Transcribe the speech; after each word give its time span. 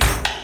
Bye. 0.00 0.35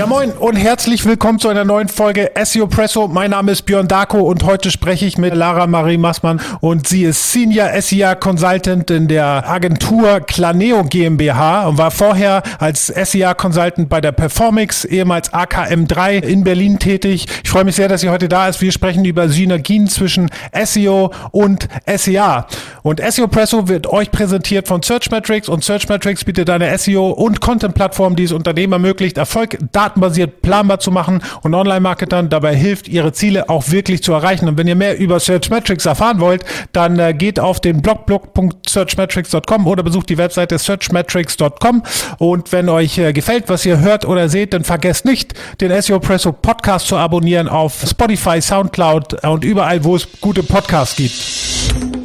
Ja 0.00 0.06
moin 0.06 0.32
und 0.32 0.56
herzlich 0.56 1.04
willkommen 1.04 1.38
zu 1.38 1.50
einer 1.50 1.66
neuen 1.66 1.88
Folge 1.88 2.30
SEO 2.42 2.66
Presso. 2.68 3.06
Mein 3.06 3.32
Name 3.32 3.52
ist 3.52 3.66
Björn 3.66 3.86
Darko 3.86 4.20
und 4.20 4.44
heute 4.44 4.70
spreche 4.70 5.04
ich 5.04 5.18
mit 5.18 5.34
Lara 5.34 5.66
Marie 5.66 5.98
Massmann 5.98 6.40
und 6.60 6.88
sie 6.88 7.02
ist 7.02 7.32
Senior 7.34 7.68
SEA 7.82 8.14
Consultant 8.14 8.90
in 8.90 9.08
der 9.08 9.46
Agentur 9.46 10.20
Claneo 10.20 10.84
GmbH 10.84 11.66
und 11.66 11.76
war 11.76 11.90
vorher 11.90 12.42
als 12.58 12.86
SEA 12.86 13.34
Consultant 13.34 13.90
bei 13.90 14.00
der 14.00 14.12
Performix, 14.12 14.86
ehemals 14.86 15.34
AKM3 15.34 16.22
in 16.22 16.44
Berlin 16.44 16.78
tätig. 16.78 17.26
Ich 17.44 17.50
freue 17.50 17.64
mich 17.64 17.76
sehr, 17.76 17.88
dass 17.88 18.00
sie 18.00 18.08
heute 18.08 18.30
da 18.30 18.48
ist. 18.48 18.62
Wir 18.62 18.72
sprechen 18.72 19.04
über 19.04 19.28
Synergien 19.28 19.86
zwischen 19.86 20.30
SEO 20.64 21.12
und 21.30 21.68
SEA. 21.86 22.46
Und 22.82 23.02
SEO 23.06 23.28
Presso 23.28 23.68
wird 23.68 23.86
euch 23.86 24.10
präsentiert 24.10 24.66
von 24.66 24.82
Searchmetrics 24.82 25.50
und 25.50 25.62
Searchmetrics 25.62 26.24
bietet 26.24 26.48
eine 26.48 26.78
SEO 26.78 27.10
und 27.10 27.42
Content 27.42 27.74
Plattform, 27.74 28.16
die 28.16 28.24
es 28.24 28.32
Unternehmen 28.32 28.72
ermöglicht, 28.72 29.18
Erfolg, 29.18 29.58
Daten 29.72 29.89
datenbasiert 29.90 30.42
planbar 30.42 30.80
zu 30.80 30.90
machen 30.90 31.22
und 31.42 31.54
Online-Marketern 31.54 32.28
dabei 32.28 32.54
hilft, 32.54 32.88
ihre 32.88 33.12
Ziele 33.12 33.48
auch 33.48 33.70
wirklich 33.70 34.02
zu 34.02 34.12
erreichen. 34.12 34.48
Und 34.48 34.58
wenn 34.58 34.66
ihr 34.66 34.76
mehr 34.76 34.98
über 34.98 35.18
Searchmetrics 35.20 35.86
erfahren 35.86 36.20
wollt, 36.20 36.44
dann 36.72 36.98
äh, 36.98 37.14
geht 37.14 37.40
auf 37.40 37.60
den 37.60 37.82
blog 37.82 38.06
blog.searchmetrics.com 38.06 39.66
oder 39.66 39.82
besucht 39.82 40.08
die 40.08 40.18
Webseite 40.18 40.58
searchmetrics.com. 40.58 41.82
Und 42.18 42.52
wenn 42.52 42.68
euch 42.68 42.98
äh, 42.98 43.12
gefällt, 43.12 43.48
was 43.48 43.66
ihr 43.66 43.80
hört 43.80 44.04
oder 44.04 44.28
seht, 44.28 44.54
dann 44.54 44.64
vergesst 44.64 45.04
nicht, 45.04 45.34
den 45.60 45.80
SEO 45.82 46.00
Presso 46.00 46.32
Podcast 46.32 46.86
zu 46.86 46.96
abonnieren 46.96 47.48
auf 47.48 47.84
Spotify, 47.86 48.40
Soundcloud 48.40 49.24
und 49.24 49.44
überall, 49.44 49.84
wo 49.84 49.96
es 49.96 50.08
gute 50.20 50.42
Podcasts 50.42 50.96
gibt. 50.96 51.99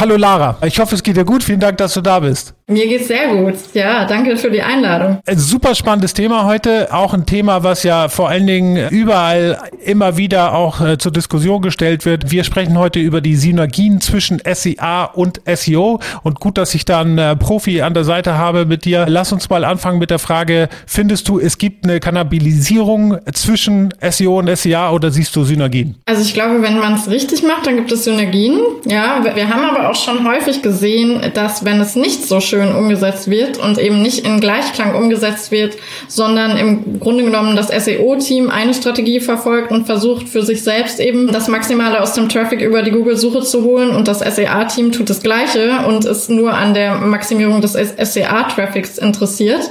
Hallo 0.00 0.16
Lara, 0.16 0.56
ich 0.64 0.78
hoffe, 0.78 0.94
es 0.94 1.02
geht 1.02 1.16
dir 1.16 1.24
gut. 1.24 1.42
Vielen 1.42 1.58
Dank, 1.58 1.78
dass 1.78 1.94
du 1.94 2.00
da 2.00 2.20
bist. 2.20 2.54
Mir 2.68 2.86
geht's 2.86 3.08
sehr 3.08 3.34
gut. 3.34 3.54
Ja, 3.72 4.04
danke 4.04 4.36
für 4.36 4.48
die 4.48 4.62
Einladung. 4.62 5.18
Ein 5.26 5.38
super 5.38 5.74
spannendes 5.74 6.14
Thema 6.14 6.44
heute. 6.44 6.92
Auch 6.92 7.14
ein 7.14 7.26
Thema, 7.26 7.64
was 7.64 7.82
ja 7.82 8.08
vor 8.08 8.28
allen 8.28 8.46
Dingen 8.46 8.90
überall 8.90 9.58
immer 9.84 10.16
wieder 10.16 10.54
auch 10.54 10.80
äh, 10.80 10.98
zur 10.98 11.10
Diskussion 11.10 11.62
gestellt 11.62 12.04
wird. 12.04 12.30
Wir 12.30 12.44
sprechen 12.44 12.78
heute 12.78 13.00
über 13.00 13.20
die 13.20 13.34
Synergien 13.34 14.00
zwischen 14.00 14.40
SEA 14.44 15.04
und 15.04 15.40
SEO. 15.52 15.98
Und 16.22 16.38
gut, 16.38 16.58
dass 16.58 16.74
ich 16.74 16.84
da 16.84 17.00
einen 17.00 17.18
äh, 17.18 17.34
Profi 17.34 17.80
an 17.80 17.94
der 17.94 18.04
Seite 18.04 18.38
habe 18.38 18.66
mit 18.66 18.84
dir. 18.84 19.06
Lass 19.08 19.32
uns 19.32 19.50
mal 19.50 19.64
anfangen 19.64 19.98
mit 19.98 20.10
der 20.10 20.20
Frage, 20.20 20.68
findest 20.86 21.28
du, 21.28 21.40
es 21.40 21.58
gibt 21.58 21.84
eine 21.84 21.98
Kannibalisierung 21.98 23.18
zwischen 23.32 23.94
SEO 24.08 24.38
und 24.38 24.56
SEA 24.56 24.92
oder 24.92 25.10
siehst 25.10 25.34
du 25.34 25.42
Synergien? 25.42 25.96
Also 26.04 26.22
ich 26.22 26.34
glaube, 26.34 26.62
wenn 26.62 26.78
man 26.78 26.94
es 26.94 27.10
richtig 27.10 27.42
macht, 27.42 27.66
dann 27.66 27.76
gibt 27.76 27.90
es 27.90 28.04
Synergien. 28.04 28.60
Ja, 28.84 29.24
wir 29.24 29.48
haben 29.48 29.64
aber 29.64 29.87
auch 29.88 29.94
schon 29.94 30.28
häufig 30.28 30.62
gesehen, 30.62 31.20
dass 31.34 31.64
wenn 31.64 31.80
es 31.80 31.96
nicht 31.96 32.26
so 32.26 32.40
schön 32.40 32.74
umgesetzt 32.74 33.30
wird 33.30 33.58
und 33.58 33.78
eben 33.78 34.02
nicht 34.02 34.26
in 34.26 34.40
Gleichklang 34.40 34.94
umgesetzt 34.94 35.50
wird, 35.50 35.76
sondern 36.06 36.56
im 36.56 37.00
Grunde 37.00 37.24
genommen 37.24 37.56
das 37.56 37.68
SEO-Team 37.68 38.50
eine 38.50 38.74
Strategie 38.74 39.20
verfolgt 39.20 39.70
und 39.70 39.86
versucht 39.86 40.28
für 40.28 40.42
sich 40.42 40.62
selbst 40.62 41.00
eben 41.00 41.32
das 41.32 41.48
Maximale 41.48 42.00
aus 42.00 42.12
dem 42.12 42.28
Traffic 42.28 42.60
über 42.60 42.82
die 42.82 42.90
Google-Suche 42.90 43.42
zu 43.42 43.64
holen 43.64 43.90
und 43.90 44.08
das 44.08 44.20
SEA-Team 44.20 44.92
tut 44.92 45.10
das 45.10 45.22
Gleiche 45.22 45.86
und 45.86 46.04
ist 46.04 46.30
nur 46.30 46.54
an 46.54 46.74
der 46.74 46.96
Maximierung 46.96 47.60
des 47.60 47.72
SEA-Traffics 47.72 48.98
interessiert, 48.98 49.70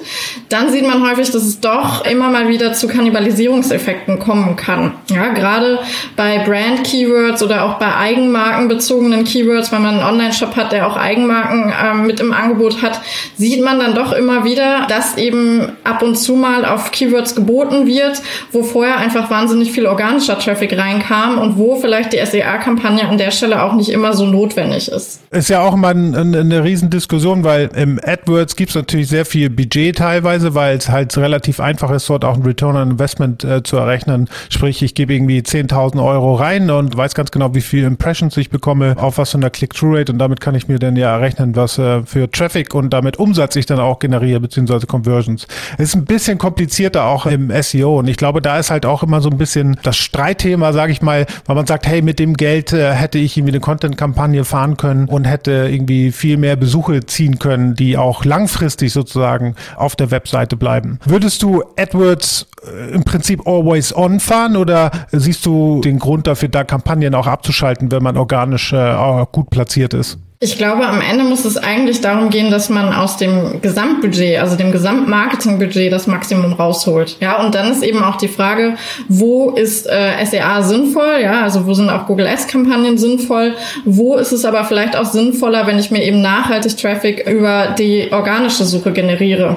dann 0.50 0.72
sieht 0.72 0.88
man 0.88 1.08
häufig, 1.08 1.32
dass 1.32 1.44
es 1.44 1.60
doch 1.60 2.06
immer 2.06 2.30
mal 2.30 2.50
wieder 2.50 2.74
zu 2.74 2.88
Kannibalisierungseffekten 2.88 4.20
kommen 4.20 4.56
kann. 4.56 4.94
Ja, 5.10 5.30
gerade 5.30 5.80
bei 6.16 6.40
Brand-Keywords 6.40 7.44
oder 7.44 7.66
auch 7.66 7.80
bei 7.80 7.96
eigenmarkenbezogenen 7.96 9.24
Keywords, 9.24 9.72
wenn 9.72 9.82
man 9.82 10.00
Online-Shop 10.08 10.56
hat, 10.56 10.72
der 10.72 10.88
auch 10.88 10.98
Eigenmarken 10.98 11.74
ähm, 11.84 12.08
mit 12.08 12.20
im 12.20 12.34
Angebot 12.34 12.82
hat, 12.82 13.02
sieht 13.38 13.64
man 13.64 13.80
dann 13.80 13.96
doch 13.96 14.12
immer 14.12 14.44
wieder, 14.44 14.88
dass 14.88 15.18
eben 15.18 15.72
ab 15.84 16.02
und 16.02 16.16
zu 16.16 16.36
mal 16.36 16.66
auf 16.66 16.92
Keywords 16.92 17.36
geboten 17.36 17.88
wird, 17.88 18.22
wo 18.52 18.64
vorher 18.64 18.98
einfach 18.98 19.30
wahnsinnig 19.30 19.72
viel 19.72 19.86
organischer 19.86 20.40
Traffic 20.40 20.78
reinkam 20.78 21.38
und 21.38 21.58
wo 21.58 21.76
vielleicht 21.76 22.14
die 22.14 22.26
SEA-Kampagne 22.26 23.08
an 23.08 23.18
der 23.18 23.32
Stelle 23.32 23.64
auch 23.64 23.74
nicht 23.74 23.90
immer 23.90 24.14
so 24.14 24.26
notwendig 24.26 24.90
ist. 24.90 25.22
Ist 25.32 25.50
ja 25.50 25.62
auch 25.62 25.74
immer 25.74 25.90
ein, 25.90 26.16
ein, 26.16 26.36
eine 26.36 26.64
Riesendiskussion, 26.64 27.44
weil 27.44 27.70
im 27.76 28.00
AdWords 28.04 28.56
gibt 28.56 28.70
es 28.70 28.76
natürlich 28.76 29.08
sehr 29.08 29.26
viel 29.26 29.50
Budget 29.50 29.98
teilweise, 29.98 30.56
weil 30.56 30.78
es 30.78 30.90
halt 30.90 31.18
relativ 31.18 31.60
einfach 31.60 31.92
ist, 31.92 32.10
dort 32.10 32.26
auch 32.26 32.36
ein 32.36 32.44
Return 32.44 32.76
on 32.76 32.92
Investment 32.92 33.44
äh, 33.44 33.64
zu 33.64 33.78
errechnen. 33.78 34.30
Sprich, 34.50 34.82
ich 34.82 34.96
gebe 34.96 35.14
irgendwie 35.14 35.40
10.000 35.40 36.04
Euro 36.04 36.36
rein 36.36 36.70
und 36.70 36.96
weiß 36.96 37.16
ganz 37.16 37.32
genau, 37.32 37.54
wie 37.54 37.62
viel 37.62 37.84
Impressions 37.84 38.38
ich 38.38 38.50
bekomme, 38.50 38.96
auf 38.98 39.18
was 39.18 39.32
von 39.32 39.42
der 39.42 39.50
Click-Through 39.50 39.97
Rate 39.98 40.12
und 40.12 40.20
damit 40.20 40.40
kann 40.40 40.56
ich 40.56 40.68
mir 40.68 40.80
dann 40.80 40.96
ja 40.96 41.16
errechnen, 41.16 41.56
was 41.56 41.78
äh, 41.78 42.04
für 42.04 42.30
Traffic 42.30 42.74
und 42.74 42.92
damit 42.92 43.18
Umsatz 43.18 43.56
ich 43.56 43.66
dann 43.66 43.80
auch 43.80 44.00
generiere, 44.00 44.40
beziehungsweise 44.40 44.88
Conversions. 44.88 45.48
Es 45.78 45.90
ist 45.90 45.96
ein 45.96 46.06
bisschen 46.06 46.38
komplizierter 46.38 47.06
auch 47.06 47.26
im 47.26 47.52
SEO 47.62 48.00
und 48.00 48.08
ich 48.08 48.18
glaube, 48.18 48.42
da 48.42 48.60
ist 48.60 48.72
halt 48.72 48.86
auch 48.86 49.04
immer 49.04 49.22
so 49.22 49.30
ein 49.30 49.38
bisschen 49.38 49.78
das 49.84 49.98
Streitthema, 49.98 50.74
sage 50.74 50.92
ich 50.92 51.02
mal, 51.02 51.26
weil 51.46 51.56
man 51.56 51.66
sagt, 51.66 51.88
hey, 51.88 52.02
mit 52.02 52.20
dem 52.20 52.36
Geld 52.36 52.74
äh, 52.74 52.94
hätte 52.94 53.18
ich 53.18 53.38
irgendwie 53.38 53.54
eine 53.54 53.62
Content-Kampagne 53.62 54.46
fahren 54.46 54.78
können 54.78 55.08
und 55.08 55.26
hätte 55.26 55.68
irgendwie 55.70 56.12
viel 56.12 56.38
mehr 56.38 56.56
Besuche 56.56 57.06
ziehen 57.06 57.40
können, 57.40 57.76
die 57.76 57.98
auch 57.98 58.26
langfristig 58.26 58.94
sozusagen 58.94 59.56
auf 59.76 59.96
der 59.96 60.12
Webseite 60.12 60.56
bleiben. 60.56 61.00
Würdest 61.06 61.44
du 61.44 61.64
AdWords 61.78 62.48
im 62.92 63.04
Prinzip 63.04 63.48
always 63.48 63.96
on 63.96 64.20
fahren 64.20 64.58
oder 64.58 64.92
siehst 65.12 65.46
du 65.46 65.82
den 65.82 66.00
Grund 66.00 66.28
dafür, 66.28 66.50
da 66.50 66.64
Kampagnen 66.64 67.16
auch 67.16 67.28
abzuschalten, 67.28 67.92
wenn 67.92 68.04
man 68.04 68.18
organisch 68.18 68.74
äh, 68.74 69.26
gut 69.32 69.50
platziert 69.50 69.94
ist? 69.94 70.18
Ich 70.40 70.60
glaube, 70.60 70.86
am 70.86 71.02
Ende 71.02 71.24
muss 71.24 71.46
es 71.46 71.58
eigentlich 71.58 72.00
darum 72.02 72.30
gehen, 72.30 72.52
dass 72.52 72.70
man 72.70 72.94
aus 72.94 73.18
dem 73.18 73.60
Gesamtbudget, 73.60 74.40
also 74.40 74.56
dem 74.56 74.72
Gesamtmarketingbudget, 74.72 75.92
das 75.92 76.06
Maximum 76.06 76.54
rausholt. 76.54 77.18
Ja, 77.20 77.44
und 77.44 77.56
dann 77.56 77.72
ist 77.72 77.82
eben 77.82 78.04
auch 78.04 78.18
die 78.18 78.28
Frage, 78.28 78.76
wo 79.10 79.50
ist 79.50 79.88
äh, 79.88 80.24
SEA 80.24 80.62
sinnvoll? 80.62 81.22
Ja, 81.24 81.42
also 81.42 81.66
wo 81.66 81.74
sind 81.74 81.90
auch 81.90 82.06
Google 82.06 82.28
Ads 82.28 82.46
Kampagnen 82.50 83.00
sinnvoll? 83.00 83.56
Wo 83.84 84.14
ist 84.14 84.32
es 84.32 84.46
aber 84.46 84.64
vielleicht 84.66 84.96
auch 84.96 85.06
sinnvoller, 85.06 85.66
wenn 85.66 85.80
ich 85.80 85.90
mir 85.90 86.04
eben 86.04 86.22
nachhaltig 86.22 86.78
Traffic 86.78 87.28
über 87.28 87.74
die 87.76 88.10
organische 88.12 88.64
Suche 88.64 88.92
generiere? 88.92 89.56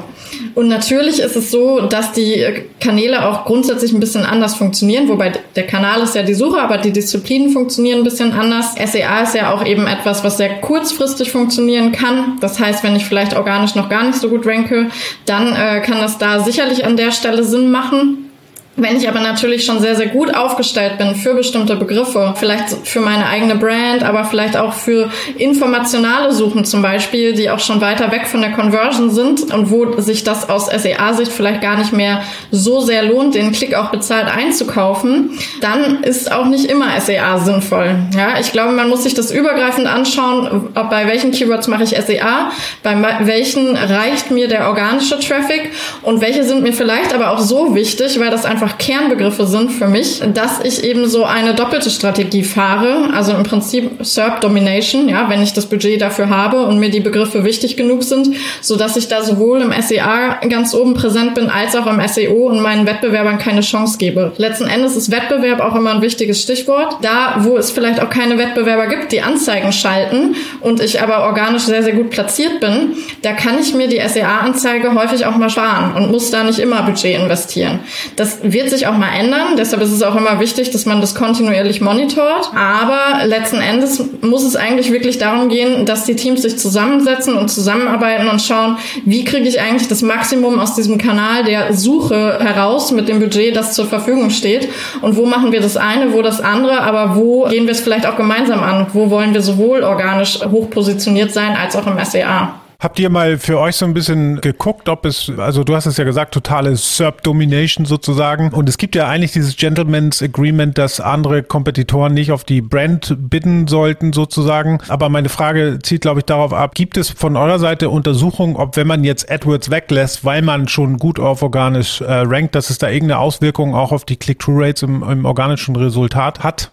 Und 0.55 0.69
natürlich 0.69 1.21
ist 1.21 1.37
es 1.37 1.51
so, 1.51 1.81
dass 1.81 2.13
die 2.13 2.45
Kanäle 2.81 3.27
auch 3.29 3.45
grundsätzlich 3.45 3.93
ein 3.93 4.01
bisschen 4.01 4.25
anders 4.25 4.55
funktionieren, 4.55 5.09
wobei 5.09 5.33
der 5.55 5.67
Kanal 5.67 6.03
ist 6.03 6.15
ja 6.15 6.23
die 6.23 6.35
Suche, 6.35 6.61
aber 6.61 6.79
die 6.79 6.93
Disziplinen 6.93 7.51
funktionieren 7.51 7.99
ein 7.99 8.05
bisschen 8.05 8.33
anders. 8.33 8.75
SEA 8.75 9.23
ist 9.23 9.35
ja 9.35 9.53
auch 9.53 9.65
eben 9.65 9.87
etwas, 9.87 10.25
was 10.25 10.37
sehr 10.37 10.61
kurzfristig 10.71 11.33
funktionieren 11.33 11.91
kann. 11.91 12.39
Das 12.39 12.61
heißt, 12.61 12.85
wenn 12.85 12.95
ich 12.95 13.05
vielleicht 13.05 13.37
organisch 13.37 13.75
noch 13.75 13.89
gar 13.89 14.05
nicht 14.05 14.21
so 14.21 14.29
gut 14.29 14.47
ranke, 14.47 14.87
dann 15.27 15.53
äh, 15.57 15.81
kann 15.81 16.01
das 16.01 16.17
da 16.17 16.45
sicherlich 16.45 16.85
an 16.85 16.97
der 16.97 17.11
Stelle 17.11 17.43
Sinn 17.43 17.73
machen. 17.73 18.30
Wenn 18.77 18.97
ich 18.97 19.09
aber 19.09 19.21
natürlich 19.21 19.65
schon 19.65 19.81
sehr, 19.81 19.97
sehr 19.97 20.07
gut 20.07 20.35
aufgestellt 20.35 20.97
bin 20.97 21.15
für 21.15 21.35
bestimmte 21.35 21.77
Begriffe, 21.77 22.35
vielleicht 22.37 22.87
für 22.87 23.01
meine 23.01 23.27
eigene 23.27 23.57
Brand, 23.57 24.05
aber 24.05 24.25
vielleicht 24.25 24.57
auch 24.57 24.73
für 24.73 25.11
informationale 25.37 26.33
Suchen 26.33 26.65
zum 26.65 26.81
Beispiel, 26.81 27.35
die 27.35 27.51
auch 27.51 27.59
schon 27.59 27.81
weiter 27.81 28.13
weg 28.13 28.27
von 28.27 28.41
der 28.41 28.53
Conversion 28.53 29.11
sind 29.11 29.53
und 29.53 29.71
wo 29.71 30.01
sich 30.01 30.25
das 30.25 30.49
aus 30.49 30.67
SEA-Sicht 30.67 31.33
vielleicht 31.33 31.61
gar 31.61 31.77
nicht 31.77 31.93
mehr 31.93 32.23
so 32.53 32.81
sehr 32.81 33.03
lohnt, 33.03 33.35
den 33.35 33.53
Klick 33.53 33.75
auch 33.75 33.91
bezahlt 33.91 34.29
einzukaufen, 34.29 35.39
dann 35.61 36.03
ist 36.03 36.31
auch 36.31 36.47
nicht 36.47 36.67
immer 36.67 36.99
SEA 37.01 37.39
sinnvoll. 37.39 37.97
Ja, 38.17 38.41
ich 38.41 38.53
glaube, 38.53 38.73
man 38.73 38.89
muss 38.89 39.03
sich 39.03 39.15
das 39.15 39.33
übergreifend 39.33 39.89
anschauen, 39.89 40.69
ob 40.75 40.91
bei 40.91 41.07
welchen 41.07 41.33
Keywords 41.33 41.67
mache 41.67 41.83
ich 41.83 41.91
SEA, 41.91 42.51
bei 42.83 42.97
welchen 43.23 43.77
reicht 43.77 44.31
mir 44.31 44.49
der 44.49 44.69
organische 44.69 45.19
Traffic 45.19 45.73
und 46.03 46.21
welche 46.21 46.45
sind 46.45 46.63
mir 46.63 46.73
vielleicht 46.73 47.13
aber 47.13 47.31
auch 47.31 47.41
so 47.41 47.75
wichtig, 47.75 48.19
weil 48.21 48.31
das 48.31 48.45
einfach 48.45 48.60
einfach 48.61 48.77
Kernbegriffe 48.77 49.47
sind 49.47 49.71
für 49.71 49.87
mich, 49.87 50.23
dass 50.35 50.61
ich 50.63 50.85
eben 50.85 51.09
so 51.09 51.25
eine 51.25 51.55
doppelte 51.55 51.89
Strategie 51.89 52.43
fahre. 52.43 53.09
Also 53.15 53.33
im 53.33 53.43
Prinzip 53.43 54.05
SERP 54.05 54.41
Domination, 54.43 55.09
ja, 55.09 55.31
wenn 55.31 55.43
ich 55.43 55.55
das 55.55 55.67
Budget 55.67 56.01
dafür 56.01 56.29
habe 56.29 56.67
und 56.67 56.79
mir 56.79 56.91
die 56.91 57.01
Begriffe 57.01 57.45
wichtig 57.45 57.77
genug 57.77 58.03
sind, 58.03 58.37
so 58.61 58.77
dass 58.77 58.97
ich 58.97 59.09
da 59.09 59.23
sowohl 59.23 59.63
im 59.63 59.73
SEA 59.81 60.41
ganz 60.49 60.75
oben 60.75 60.95
präsent 60.95 61.35
bin, 61.35 61.49
als 61.49 61.75
auch 61.75 61.87
im 61.87 62.07
SEO 62.07 62.49
und 62.51 62.61
meinen 62.61 62.87
Wettbewerbern 62.87 63.39
keine 63.39 63.63
Chance 63.63 63.97
gebe. 63.99 64.33
Letzten 64.37 64.67
Endes 64.67 64.95
ist 64.95 65.11
Wettbewerb 65.11 65.61
auch 65.61 65.75
immer 65.75 65.95
ein 65.95 66.03
wichtiges 66.03 66.43
Stichwort. 66.43 66.99
Da, 67.03 67.37
wo 67.39 67.57
es 67.57 67.71
vielleicht 67.71 68.01
auch 68.01 68.11
keine 68.11 68.37
Wettbewerber 68.37 68.89
gibt, 68.89 69.13
die 69.13 69.23
Anzeigen 69.23 69.73
schalten 69.73 70.35
und 70.61 70.81
ich 70.83 71.01
aber 71.01 71.25
organisch 71.25 71.63
sehr, 71.63 71.83
sehr 71.83 71.95
gut 71.95 72.11
platziert 72.11 72.61
bin, 72.61 72.95
da 73.23 73.33
kann 73.33 73.59
ich 73.59 73.75
mir 73.75 73.89
die 73.89 74.01
SEA-Anzeige 74.07 74.95
häufig 74.95 75.25
auch 75.25 75.37
mal 75.37 75.49
sparen 75.49 75.95
und 75.95 76.11
muss 76.11 76.31
da 76.31 76.45
nicht 76.45 76.59
immer 76.59 76.83
Budget 76.83 77.19
investieren. 77.19 77.81
Das 78.17 78.41
wird 78.53 78.71
sich 78.71 78.87
auch 78.87 78.97
mal 78.97 79.11
ändern. 79.13 79.57
Deshalb 79.57 79.83
ist 79.83 79.93
es 79.93 80.03
auch 80.03 80.17
immer 80.17 80.41
wichtig, 80.41 80.71
dass 80.71 80.87
man 80.87 81.01
das 81.01 81.15
kontinuierlich 81.15 81.81
monitort. 81.81 82.51
Aber 82.55 83.25
letzten 83.27 83.59
Endes 83.59 84.03
muss 84.23 84.45
es 84.45 84.57
eigentlich 84.57 84.93
wirklich 84.93 85.19
darum 85.19 85.49
gehen, 85.49 85.87
dass 85.87 86.05
die 86.05 86.17
Teams 86.17 86.43
sich 86.43 86.59
zusammensetzen 86.59 87.37
und 87.37 87.49
zusammenarbeiten 87.51 88.29
und 88.29 88.41
schauen, 88.41 88.77
wie 89.05 89.25
kriege 89.25 89.49
ich 89.49 89.61
eigentlich 89.61 89.89
das 89.89 90.03
Maximum 90.03 90.59
aus 90.59 90.75
diesem 90.75 90.99
Kanal 90.99 91.45
der 91.45 91.73
Suche 91.75 92.39
heraus 92.41 92.93
mit 92.93 93.09
dem 93.09 93.21
Budget, 93.21 93.57
das 93.57 93.75
zur 93.75 93.87
Verfügung 93.87 94.31
steht 94.31 94.69
und 95.03 95.17
wo 95.17 95.27
machen 95.27 95.53
wir 95.53 95.61
das 95.61 95.77
eine, 95.77 96.13
wo 96.13 96.23
das 96.23 96.41
andere, 96.41 96.81
aber 96.81 97.17
wo 97.17 97.45
gehen 97.45 97.65
wir 97.65 97.73
es 97.73 97.81
vielleicht 97.81 98.07
auch 98.07 98.17
gemeinsam 98.17 98.63
an, 98.63 98.87
wo 98.93 99.11
wollen 99.11 99.35
wir 99.35 99.43
sowohl 99.43 99.83
organisch 99.83 100.41
hoch 100.51 100.71
positioniert 100.71 101.33
sein 101.33 101.57
als 101.57 101.77
auch 101.77 101.87
im 101.87 102.03
SEA. 102.05 102.60
Habt 102.81 102.99
ihr 102.99 103.11
mal 103.11 103.37
für 103.37 103.59
euch 103.59 103.77
so 103.77 103.85
ein 103.85 103.93
bisschen 103.93 104.41
geguckt, 104.41 104.89
ob 104.89 105.05
es, 105.05 105.31
also 105.37 105.65
du 105.65 105.77
hast 105.77 105.85
es 105.85 105.99
ja 105.99 106.05
gesagt, 106.05 106.33
totale 106.33 106.75
SERP-Domination 106.75 107.85
sozusagen. 107.85 108.49
Und 108.55 108.71
es 108.71 108.79
gibt 108.79 108.95
ja 108.95 109.07
eigentlich 109.07 109.33
dieses 109.33 109.59
Gentleman's 109.59 110.23
Agreement, 110.23 110.79
dass 110.79 110.99
andere 110.99 111.43
Kompetitoren 111.43 112.15
nicht 112.15 112.33
auf 112.33 112.45
die 112.45 112.63
Brand 112.63 113.15
bitten 113.19 113.67
sollten 113.67 114.15
sozusagen. 114.15 114.79
Aber 114.89 115.11
meine 115.11 115.29
Frage 115.29 115.79
zieht, 115.83 116.01
glaube 116.01 116.21
ich, 116.21 116.25
darauf 116.25 116.55
ab, 116.55 116.75
gibt 116.75 116.97
es 116.97 117.11
von 117.11 117.37
eurer 117.37 117.59
Seite 117.59 117.91
Untersuchungen, 117.91 118.57
ob 118.57 118.79
wenn 118.79 118.87
man 118.87 119.05
jetzt 119.05 119.31
AdWords 119.31 119.71
weglässt, 119.71 120.25
weil 120.25 120.41
man 120.41 120.67
schon 120.67 120.97
gut 120.97 121.21
auf 121.21 121.43
organisch 121.43 122.01
äh, 122.01 122.11
rankt, 122.11 122.55
dass 122.55 122.71
es 122.71 122.79
da 122.79 122.89
irgendeine 122.89 123.21
Auswirkung 123.21 123.75
auch 123.75 123.93
auf 123.93 124.07
die 124.07 124.17
Click-Through-Rates 124.17 124.85
im, 124.85 125.03
im 125.03 125.27
organischen 125.27 125.77
Resultat 125.77 126.43
hat? 126.43 126.73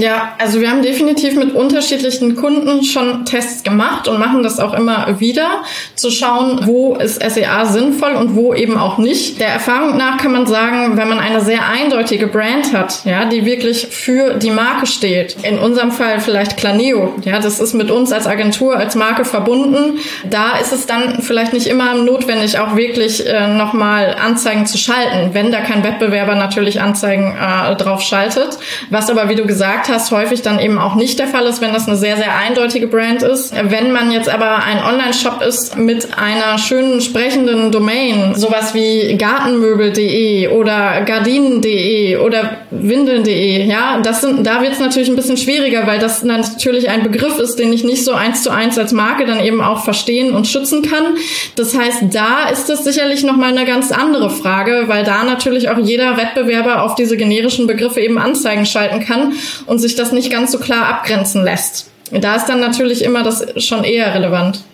Ja, 0.00 0.32
also 0.38 0.62
wir 0.62 0.70
haben 0.70 0.82
definitiv 0.82 1.36
mit 1.36 1.54
unterschiedlichen 1.54 2.34
Kunden 2.34 2.84
schon 2.84 3.26
Tests 3.26 3.62
gemacht 3.62 4.08
und 4.08 4.18
machen 4.18 4.42
das 4.42 4.58
auch 4.58 4.72
immer 4.72 5.20
wieder, 5.20 5.62
zu 5.94 6.10
schauen, 6.10 6.60
wo 6.62 6.94
ist 6.94 7.22
SEA 7.22 7.66
sinnvoll 7.66 8.12
und 8.12 8.34
wo 8.34 8.54
eben 8.54 8.78
auch 8.78 8.96
nicht. 8.96 9.40
Der 9.40 9.48
Erfahrung 9.48 9.98
nach 9.98 10.16
kann 10.16 10.32
man 10.32 10.46
sagen, 10.46 10.96
wenn 10.96 11.08
man 11.08 11.18
eine 11.18 11.42
sehr 11.42 11.68
eindeutige 11.68 12.28
Brand 12.28 12.72
hat, 12.72 13.04
ja, 13.04 13.26
die 13.26 13.44
wirklich 13.44 13.88
für 13.88 14.34
die 14.34 14.50
Marke 14.50 14.86
steht, 14.86 15.36
in 15.42 15.58
unserem 15.58 15.92
Fall 15.92 16.18
vielleicht 16.20 16.56
Planeo, 16.56 17.14
ja, 17.24 17.38
das 17.38 17.60
ist 17.60 17.74
mit 17.74 17.90
uns 17.90 18.10
als 18.10 18.26
Agentur, 18.26 18.76
als 18.76 18.94
Marke 18.94 19.26
verbunden, 19.26 19.98
da 20.24 20.56
ist 20.58 20.72
es 20.72 20.86
dann 20.86 21.20
vielleicht 21.20 21.52
nicht 21.52 21.66
immer 21.66 21.94
notwendig, 21.94 22.58
auch 22.58 22.74
wirklich 22.74 23.26
äh, 23.26 23.48
nochmal 23.48 24.16
Anzeigen 24.18 24.64
zu 24.64 24.78
schalten, 24.78 25.34
wenn 25.34 25.52
da 25.52 25.60
kein 25.60 25.84
Wettbewerber 25.84 26.36
natürlich 26.36 26.80
Anzeigen 26.80 27.36
äh, 27.36 27.76
drauf 27.76 28.00
schaltet. 28.00 28.58
Was 28.88 29.10
aber, 29.10 29.28
wie 29.28 29.34
du 29.34 29.44
gesagt 29.44 29.89
hast, 29.90 30.10
häufig 30.10 30.42
dann 30.42 30.58
eben 30.58 30.78
auch 30.78 30.94
nicht 30.94 31.18
der 31.18 31.26
Fall 31.26 31.46
ist, 31.46 31.60
wenn 31.60 31.72
das 31.72 31.86
eine 31.86 31.96
sehr, 31.96 32.16
sehr 32.16 32.36
eindeutige 32.36 32.86
Brand 32.86 33.22
ist. 33.22 33.52
Wenn 33.52 33.92
man 33.92 34.10
jetzt 34.10 34.28
aber 34.28 34.62
ein 34.64 34.82
Online-Shop 34.82 35.42
ist 35.42 35.76
mit 35.76 36.16
einer 36.16 36.58
schönen 36.58 37.00
sprechenden 37.00 37.72
Domain, 37.72 38.34
sowas 38.34 38.74
wie 38.74 39.16
gartenmöbel.de 39.16 40.48
oder 40.48 41.02
gardinen.de 41.02 42.16
oder 42.18 42.58
windeln.de, 42.70 43.66
ja, 43.66 44.00
das 44.02 44.20
sind, 44.20 44.46
da 44.46 44.62
wird 44.62 44.72
es 44.72 44.78
natürlich 44.78 45.08
ein 45.08 45.16
bisschen 45.16 45.36
schwieriger, 45.36 45.86
weil 45.86 45.98
das 45.98 46.22
natürlich 46.22 46.88
ein 46.88 47.02
Begriff 47.02 47.38
ist, 47.38 47.58
den 47.58 47.72
ich 47.72 47.84
nicht 47.84 48.04
so 48.04 48.12
eins 48.12 48.42
zu 48.42 48.50
eins 48.50 48.78
als 48.78 48.92
Marke 48.92 49.26
dann 49.26 49.40
eben 49.40 49.60
auch 49.60 49.84
verstehen 49.84 50.34
und 50.34 50.46
schützen 50.46 50.82
kann. 50.82 51.16
Das 51.56 51.76
heißt, 51.76 52.04
da 52.12 52.48
ist 52.50 52.68
das 52.68 52.84
sicherlich 52.84 53.24
nochmal 53.24 53.50
eine 53.50 53.66
ganz 53.66 53.92
andere 53.92 54.30
Frage, 54.30 54.84
weil 54.86 55.04
da 55.04 55.24
natürlich 55.24 55.68
auch 55.68 55.78
jeder 55.78 56.16
Wettbewerber 56.16 56.82
auf 56.82 56.94
diese 56.94 57.16
generischen 57.16 57.66
Begriffe 57.66 58.00
eben 58.00 58.18
Anzeigen 58.18 58.66
schalten 58.66 59.00
kann 59.00 59.32
und 59.66 59.78
sich 59.80 59.96
das 59.96 60.12
nicht 60.12 60.30
ganz 60.30 60.52
so 60.52 60.58
klar 60.58 60.86
abgrenzen 60.86 61.42
lässt. 61.44 61.90
Da 62.12 62.36
ist 62.36 62.46
dann 62.46 62.60
natürlich 62.60 63.02
immer 63.02 63.22
das 63.22 63.46
schon 63.64 63.84
eher 63.84 64.14
relevant. 64.14 64.64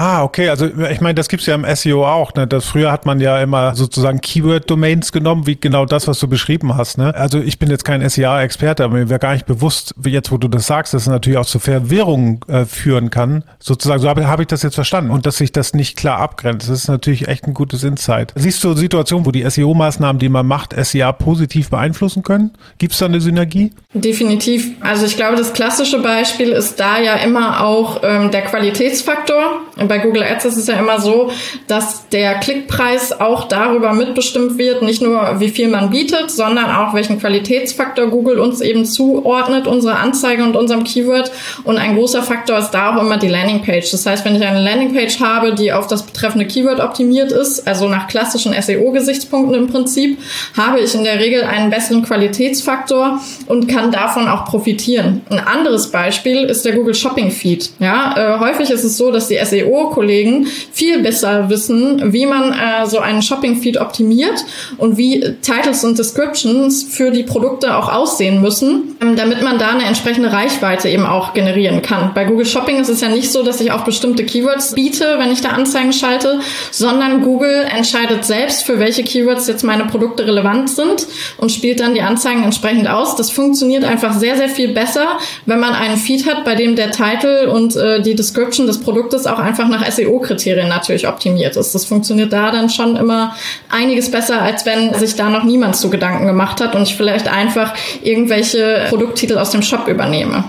Ah, 0.00 0.22
okay. 0.22 0.48
Also 0.48 0.66
ich 0.66 1.00
meine, 1.00 1.16
das 1.16 1.28
gibt's 1.28 1.46
ja 1.46 1.56
im 1.56 1.66
SEO 1.74 2.06
auch. 2.06 2.32
Ne? 2.34 2.46
Das 2.46 2.66
früher 2.66 2.92
hat 2.92 3.04
man 3.04 3.18
ja 3.18 3.42
immer 3.42 3.74
sozusagen 3.74 4.20
Keyword-Domains 4.20 5.10
genommen, 5.10 5.48
wie 5.48 5.56
genau 5.56 5.86
das, 5.86 6.06
was 6.06 6.20
du 6.20 6.28
beschrieben 6.28 6.76
hast. 6.76 6.98
Ne? 6.98 7.12
Also 7.16 7.40
ich 7.40 7.58
bin 7.58 7.68
jetzt 7.68 7.84
kein 7.84 8.08
SEA-Experte, 8.08 8.84
aber 8.84 8.94
mir 8.94 9.08
wäre 9.08 9.18
gar 9.18 9.32
nicht 9.32 9.46
bewusst, 9.46 9.96
wie 9.96 10.10
jetzt, 10.10 10.30
wo 10.30 10.36
du 10.36 10.46
das 10.46 10.68
sagst, 10.68 10.94
dass 10.94 11.02
es 11.02 11.08
natürlich 11.08 11.36
auch 11.36 11.46
zu 11.46 11.58
Verwirrung 11.58 12.44
äh, 12.46 12.64
führen 12.64 13.10
kann. 13.10 13.42
Sozusagen, 13.58 14.00
so 14.00 14.08
habe 14.08 14.28
hab 14.28 14.38
ich 14.38 14.46
das 14.46 14.62
jetzt 14.62 14.76
verstanden. 14.76 15.10
Und 15.10 15.26
dass 15.26 15.38
sich 15.38 15.50
das 15.50 15.74
nicht 15.74 15.96
klar 15.96 16.20
abgrenzt. 16.20 16.68
Das 16.68 16.78
ist 16.78 16.88
natürlich 16.88 17.26
echt 17.26 17.48
ein 17.48 17.54
gutes 17.54 17.82
Insight. 17.82 18.32
Siehst 18.36 18.62
du 18.62 18.74
Situationen, 18.74 19.26
wo 19.26 19.32
die 19.32 19.42
SEO-Maßnahmen, 19.42 20.20
die 20.20 20.28
man 20.28 20.46
macht, 20.46 20.76
SEA 20.80 21.10
positiv 21.10 21.70
beeinflussen 21.70 22.22
können? 22.22 22.52
Gibt's 22.78 22.98
da 22.98 23.06
eine 23.06 23.20
Synergie? 23.20 23.72
Definitiv. 23.94 24.70
Also 24.80 25.06
ich 25.06 25.16
glaube, 25.16 25.34
das 25.34 25.52
klassische 25.52 26.00
Beispiel 26.00 26.50
ist 26.50 26.78
da 26.78 27.00
ja 27.00 27.16
immer 27.16 27.64
auch 27.64 28.02
ähm, 28.04 28.30
der 28.30 28.42
Qualitätsfaktor 28.42 29.62
bei 29.86 29.98
Google 29.98 30.24
Ads 30.24 30.46
ist 30.46 30.56
es 30.56 30.66
ja 30.66 30.78
immer 30.78 31.00
so, 31.00 31.30
dass 31.68 32.08
der 32.08 32.34
Klickpreis 32.40 33.20
auch 33.20 33.44
darüber 33.44 33.92
mitbestimmt 33.92 34.58
wird, 34.58 34.82
nicht 34.82 35.00
nur 35.00 35.38
wie 35.38 35.50
viel 35.50 35.68
man 35.68 35.90
bietet, 35.90 36.30
sondern 36.30 36.70
auch 36.70 36.94
welchen 36.94 37.20
Qualitätsfaktor 37.20 38.08
Google 38.08 38.40
uns 38.40 38.60
eben 38.60 38.84
zuordnet, 38.84 39.68
unsere 39.68 39.96
Anzeige 39.96 40.42
und 40.42 40.56
unserem 40.56 40.82
Keyword. 40.82 41.30
Und 41.62 41.78
ein 41.78 41.94
großer 41.96 42.22
Faktor 42.22 42.58
ist 42.58 42.70
da 42.70 42.96
auch 42.96 43.00
immer 43.00 43.18
die 43.18 43.28
Landingpage. 43.28 43.90
Das 43.92 44.04
heißt, 44.04 44.24
wenn 44.24 44.34
ich 44.34 44.44
eine 44.44 44.62
Landingpage 44.62 45.20
habe, 45.20 45.54
die 45.54 45.72
auf 45.72 45.86
das 45.86 46.02
betreffende 46.02 46.46
Keyword 46.46 46.80
optimiert 46.80 47.30
ist, 47.30 47.66
also 47.68 47.88
nach 47.88 48.08
klassischen 48.08 48.54
SEO-Gesichtspunkten 48.60 49.54
im 49.54 49.68
Prinzip, 49.68 50.18
habe 50.56 50.80
ich 50.80 50.94
in 50.94 51.04
der 51.04 51.20
Regel 51.20 51.44
einen 51.44 51.70
besseren 51.70 52.02
Qualitätsfaktor 52.02 53.20
und 53.46 53.68
kann 53.68 53.92
davon 53.92 54.26
auch 54.28 54.46
profitieren. 54.46 55.20
Ein 55.30 55.40
anderes 55.40 55.90
Beispiel 55.90 56.44
ist 56.44 56.64
der 56.64 56.72
Google 56.72 56.94
Shopping 56.94 57.30
Feed. 57.30 57.70
Ja, 57.78 58.14
äh, 58.16 58.40
häufig 58.40 58.70
ist 58.70 58.84
es 58.84 58.96
so, 58.96 59.12
dass 59.12 59.28
die 59.28 59.38
SEO 59.44 59.67
SEO-Kollegen 59.68 60.46
viel 60.72 61.02
besser 61.02 61.48
wissen, 61.50 62.12
wie 62.12 62.26
man 62.26 62.52
äh, 62.52 62.86
so 62.86 62.98
einen 62.98 63.22
Shopping-Feed 63.22 63.80
optimiert 63.80 64.44
und 64.76 64.96
wie 64.96 65.20
Titles 65.42 65.84
und 65.84 65.98
Descriptions 65.98 66.82
für 66.82 67.10
die 67.10 67.22
Produkte 67.22 67.76
auch 67.76 67.92
aussehen 67.92 68.40
müssen, 68.40 68.96
ähm, 69.00 69.16
damit 69.16 69.42
man 69.42 69.58
da 69.58 69.70
eine 69.70 69.84
entsprechende 69.84 70.32
Reichweite 70.32 70.88
eben 70.88 71.06
auch 71.06 71.34
generieren 71.34 71.82
kann. 71.82 72.12
Bei 72.14 72.24
Google 72.24 72.46
Shopping 72.46 72.80
ist 72.80 72.88
es 72.88 73.00
ja 73.00 73.08
nicht 73.08 73.30
so, 73.30 73.42
dass 73.42 73.60
ich 73.60 73.72
auf 73.72 73.84
bestimmte 73.84 74.24
Keywords 74.24 74.74
biete, 74.74 75.16
wenn 75.18 75.30
ich 75.30 75.40
da 75.40 75.50
Anzeigen 75.50 75.92
schalte, 75.92 76.40
sondern 76.70 77.22
Google 77.22 77.66
entscheidet 77.74 78.24
selbst, 78.24 78.64
für 78.64 78.78
welche 78.78 79.02
Keywords 79.02 79.46
jetzt 79.46 79.64
meine 79.64 79.84
Produkte 79.84 80.26
relevant 80.26 80.70
sind 80.70 81.06
und 81.36 81.52
spielt 81.52 81.80
dann 81.80 81.94
die 81.94 82.02
Anzeigen 82.02 82.42
entsprechend 82.44 82.88
aus. 82.88 83.16
Das 83.16 83.30
funktioniert 83.30 83.84
einfach 83.84 84.14
sehr, 84.14 84.36
sehr 84.36 84.48
viel 84.48 84.68
besser, 84.68 85.18
wenn 85.46 85.60
man 85.60 85.74
einen 85.74 85.96
Feed 85.96 86.26
hat, 86.26 86.44
bei 86.44 86.54
dem 86.54 86.76
der 86.76 86.90
Titel 86.90 87.48
und 87.48 87.76
äh, 87.76 88.00
die 88.00 88.14
Description 88.14 88.66
des 88.66 88.78
Produktes 88.78 89.26
auch 89.26 89.38
einfach 89.38 89.57
einfach 89.58 89.68
nach 89.68 89.90
SEO-Kriterien 89.90 90.68
natürlich 90.68 91.08
optimiert 91.08 91.56
ist. 91.56 91.74
Das 91.74 91.84
funktioniert 91.84 92.32
da 92.32 92.50
dann 92.50 92.70
schon 92.70 92.96
immer 92.96 93.34
einiges 93.68 94.10
besser, 94.10 94.42
als 94.42 94.66
wenn 94.66 94.94
sich 94.94 95.16
da 95.16 95.30
noch 95.30 95.44
niemand 95.44 95.76
zu 95.76 95.90
Gedanken 95.90 96.26
gemacht 96.26 96.60
hat 96.60 96.74
und 96.74 96.82
ich 96.82 96.96
vielleicht 96.96 97.28
einfach 97.28 97.74
irgendwelche 98.02 98.86
Produkttitel 98.88 99.38
aus 99.38 99.50
dem 99.50 99.62
Shop 99.62 99.88
übernehme. 99.88 100.44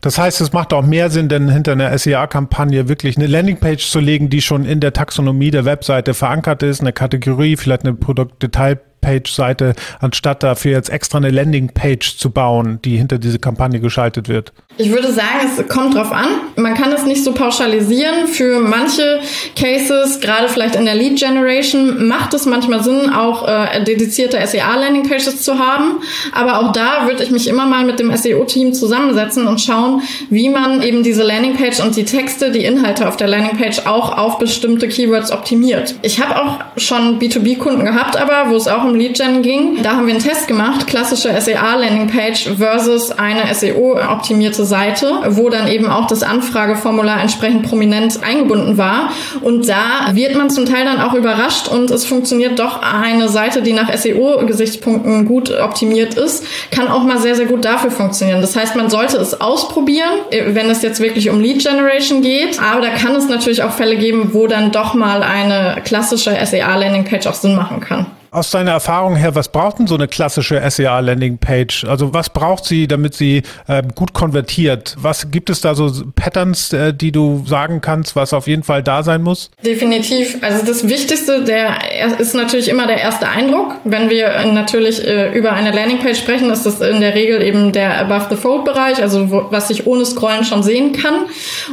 Das 0.00 0.18
heißt, 0.18 0.40
es 0.40 0.52
macht 0.52 0.72
auch 0.72 0.84
mehr 0.84 1.10
Sinn, 1.10 1.28
denn 1.28 1.48
hinter 1.48 1.72
einer 1.72 1.96
SEA-Kampagne 1.96 2.88
wirklich 2.88 3.16
eine 3.16 3.26
Landingpage 3.26 3.88
zu 3.88 4.00
legen, 4.00 4.28
die 4.28 4.42
schon 4.42 4.64
in 4.64 4.80
der 4.80 4.92
Taxonomie 4.92 5.50
der 5.50 5.64
Webseite 5.64 6.14
verankert 6.14 6.62
ist, 6.62 6.80
eine 6.80 6.92
Kategorie, 6.92 7.56
vielleicht 7.56 7.84
eine 7.84 7.94
Produktdetail 7.94 8.78
Page-Seite, 9.00 9.74
anstatt 10.00 10.42
dafür 10.42 10.72
jetzt 10.72 10.90
extra 10.90 11.18
eine 11.18 11.30
Landing-Page 11.30 12.16
zu 12.16 12.30
bauen, 12.30 12.80
die 12.84 12.96
hinter 12.96 13.18
diese 13.18 13.38
Kampagne 13.38 13.80
geschaltet 13.80 14.28
wird? 14.28 14.52
Ich 14.80 14.92
würde 14.92 15.12
sagen, 15.12 15.40
es 15.44 15.68
kommt 15.68 15.96
drauf 15.96 16.12
an. 16.12 16.26
Man 16.54 16.74
kann 16.74 16.92
es 16.92 17.04
nicht 17.04 17.24
so 17.24 17.32
pauschalisieren. 17.32 18.28
Für 18.28 18.60
manche 18.60 19.18
Cases, 19.56 20.20
gerade 20.20 20.48
vielleicht 20.48 20.76
in 20.76 20.84
der 20.84 20.94
Lead 20.94 21.18
Generation, 21.18 22.06
macht 22.06 22.32
es 22.32 22.46
manchmal 22.46 22.84
Sinn, 22.84 23.12
auch 23.12 23.48
äh, 23.48 23.82
dedizierte 23.82 24.38
SEA-Landing-Pages 24.46 25.42
zu 25.42 25.58
haben. 25.58 26.00
Aber 26.32 26.60
auch 26.60 26.70
da 26.70 27.08
würde 27.08 27.24
ich 27.24 27.32
mich 27.32 27.48
immer 27.48 27.66
mal 27.66 27.84
mit 27.84 27.98
dem 27.98 28.16
SEO-Team 28.16 28.72
zusammensetzen 28.72 29.48
und 29.48 29.60
schauen, 29.60 30.02
wie 30.30 30.48
man 30.48 30.80
eben 30.80 31.02
diese 31.02 31.24
Landing-Page 31.24 31.80
und 31.80 31.96
die 31.96 32.04
Texte, 32.04 32.52
die 32.52 32.64
Inhalte 32.64 33.08
auf 33.08 33.16
der 33.16 33.26
Landing-Page 33.26 33.84
auch 33.86 34.16
auf 34.16 34.38
bestimmte 34.38 34.86
Keywords 34.86 35.32
optimiert. 35.32 35.96
Ich 36.02 36.22
habe 36.22 36.40
auch 36.40 36.60
schon 36.76 37.18
B2B-Kunden 37.18 37.84
gehabt, 37.84 38.16
aber 38.16 38.50
wo 38.50 38.54
es 38.54 38.68
auch 38.68 38.84
um 38.84 38.94
Lead-Gen 38.94 39.42
ging. 39.42 39.82
Da 39.82 39.96
haben 39.96 40.06
wir 40.06 40.14
einen 40.14 40.22
Test 40.22 40.46
gemacht, 40.46 40.86
klassische 40.86 41.34
SEA-Landing-Page 41.40 42.50
versus 42.56 43.10
eine 43.10 43.52
SEO-optimierte 43.52 44.67
Seite, 44.68 45.22
wo 45.30 45.48
dann 45.48 45.66
eben 45.66 45.90
auch 45.90 46.06
das 46.06 46.22
Anfrageformular 46.22 47.20
entsprechend 47.20 47.68
prominent 47.68 48.22
eingebunden 48.22 48.78
war. 48.78 49.10
Und 49.40 49.68
da 49.68 50.10
wird 50.12 50.36
man 50.36 50.50
zum 50.50 50.66
Teil 50.66 50.84
dann 50.84 51.00
auch 51.00 51.14
überrascht 51.14 51.66
und 51.68 51.90
es 51.90 52.04
funktioniert 52.04 52.58
doch 52.58 52.82
eine 52.82 53.28
Seite, 53.28 53.62
die 53.62 53.72
nach 53.72 53.92
SEO-Gesichtspunkten 53.92 55.24
gut 55.24 55.50
optimiert 55.50 56.14
ist, 56.14 56.44
kann 56.70 56.88
auch 56.88 57.02
mal 57.02 57.18
sehr, 57.18 57.34
sehr 57.34 57.46
gut 57.46 57.64
dafür 57.64 57.90
funktionieren. 57.90 58.40
Das 58.40 58.54
heißt, 58.54 58.76
man 58.76 58.90
sollte 58.90 59.16
es 59.16 59.40
ausprobieren, 59.40 60.10
wenn 60.30 60.70
es 60.70 60.82
jetzt 60.82 61.00
wirklich 61.00 61.30
um 61.30 61.40
Lead 61.40 61.62
Generation 61.62 62.22
geht. 62.22 62.60
Aber 62.60 62.82
da 62.82 62.90
kann 62.90 63.16
es 63.16 63.28
natürlich 63.28 63.62
auch 63.62 63.72
Fälle 63.72 63.96
geben, 63.96 64.30
wo 64.34 64.46
dann 64.46 64.70
doch 64.70 64.94
mal 64.94 65.22
eine 65.22 65.80
klassische 65.84 66.36
SEA-Landing-Page 66.44 67.26
auch 67.26 67.34
Sinn 67.34 67.56
machen 67.56 67.80
kann. 67.80 68.06
Aus 68.30 68.50
deiner 68.50 68.72
Erfahrung 68.72 69.16
her, 69.16 69.34
was 69.34 69.48
braucht 69.48 69.78
denn 69.78 69.86
so 69.86 69.94
eine 69.94 70.06
klassische 70.06 70.62
SEA-Landing-Page? 70.68 71.84
Also 71.84 72.12
was 72.12 72.28
braucht 72.28 72.66
sie, 72.66 72.86
damit 72.86 73.14
sie 73.14 73.42
äh, 73.66 73.82
gut 73.94 74.12
konvertiert? 74.12 74.96
Was 74.98 75.30
gibt 75.30 75.48
es 75.48 75.62
da 75.62 75.74
so 75.74 75.90
Patterns, 76.14 76.72
äh, 76.74 76.92
die 76.92 77.10
du 77.10 77.44
sagen 77.46 77.80
kannst, 77.80 78.16
was 78.16 78.34
auf 78.34 78.46
jeden 78.46 78.64
Fall 78.64 78.82
da 78.82 79.02
sein 79.02 79.22
muss? 79.22 79.50
Definitiv. 79.64 80.42
Also 80.42 80.66
das 80.66 80.86
Wichtigste, 80.86 81.42
der 81.44 82.18
ist 82.18 82.34
natürlich 82.34 82.68
immer 82.68 82.86
der 82.86 83.00
erste 83.00 83.28
Eindruck. 83.28 83.76
Wenn 83.84 84.10
wir 84.10 84.44
natürlich 84.52 85.02
äh, 85.06 85.32
über 85.32 85.54
eine 85.54 85.70
Landing-Page 85.70 86.18
sprechen, 86.18 86.50
ist 86.50 86.66
das 86.66 86.82
in 86.82 87.00
der 87.00 87.14
Regel 87.14 87.42
eben 87.42 87.72
der 87.72 87.98
Above-the-Fold-Bereich, 88.00 89.00
also 89.00 89.30
wo, 89.30 89.46
was 89.50 89.70
ich 89.70 89.86
ohne 89.86 90.04
Scrollen 90.04 90.44
schon 90.44 90.62
sehen 90.62 90.92
kann. 90.92 91.14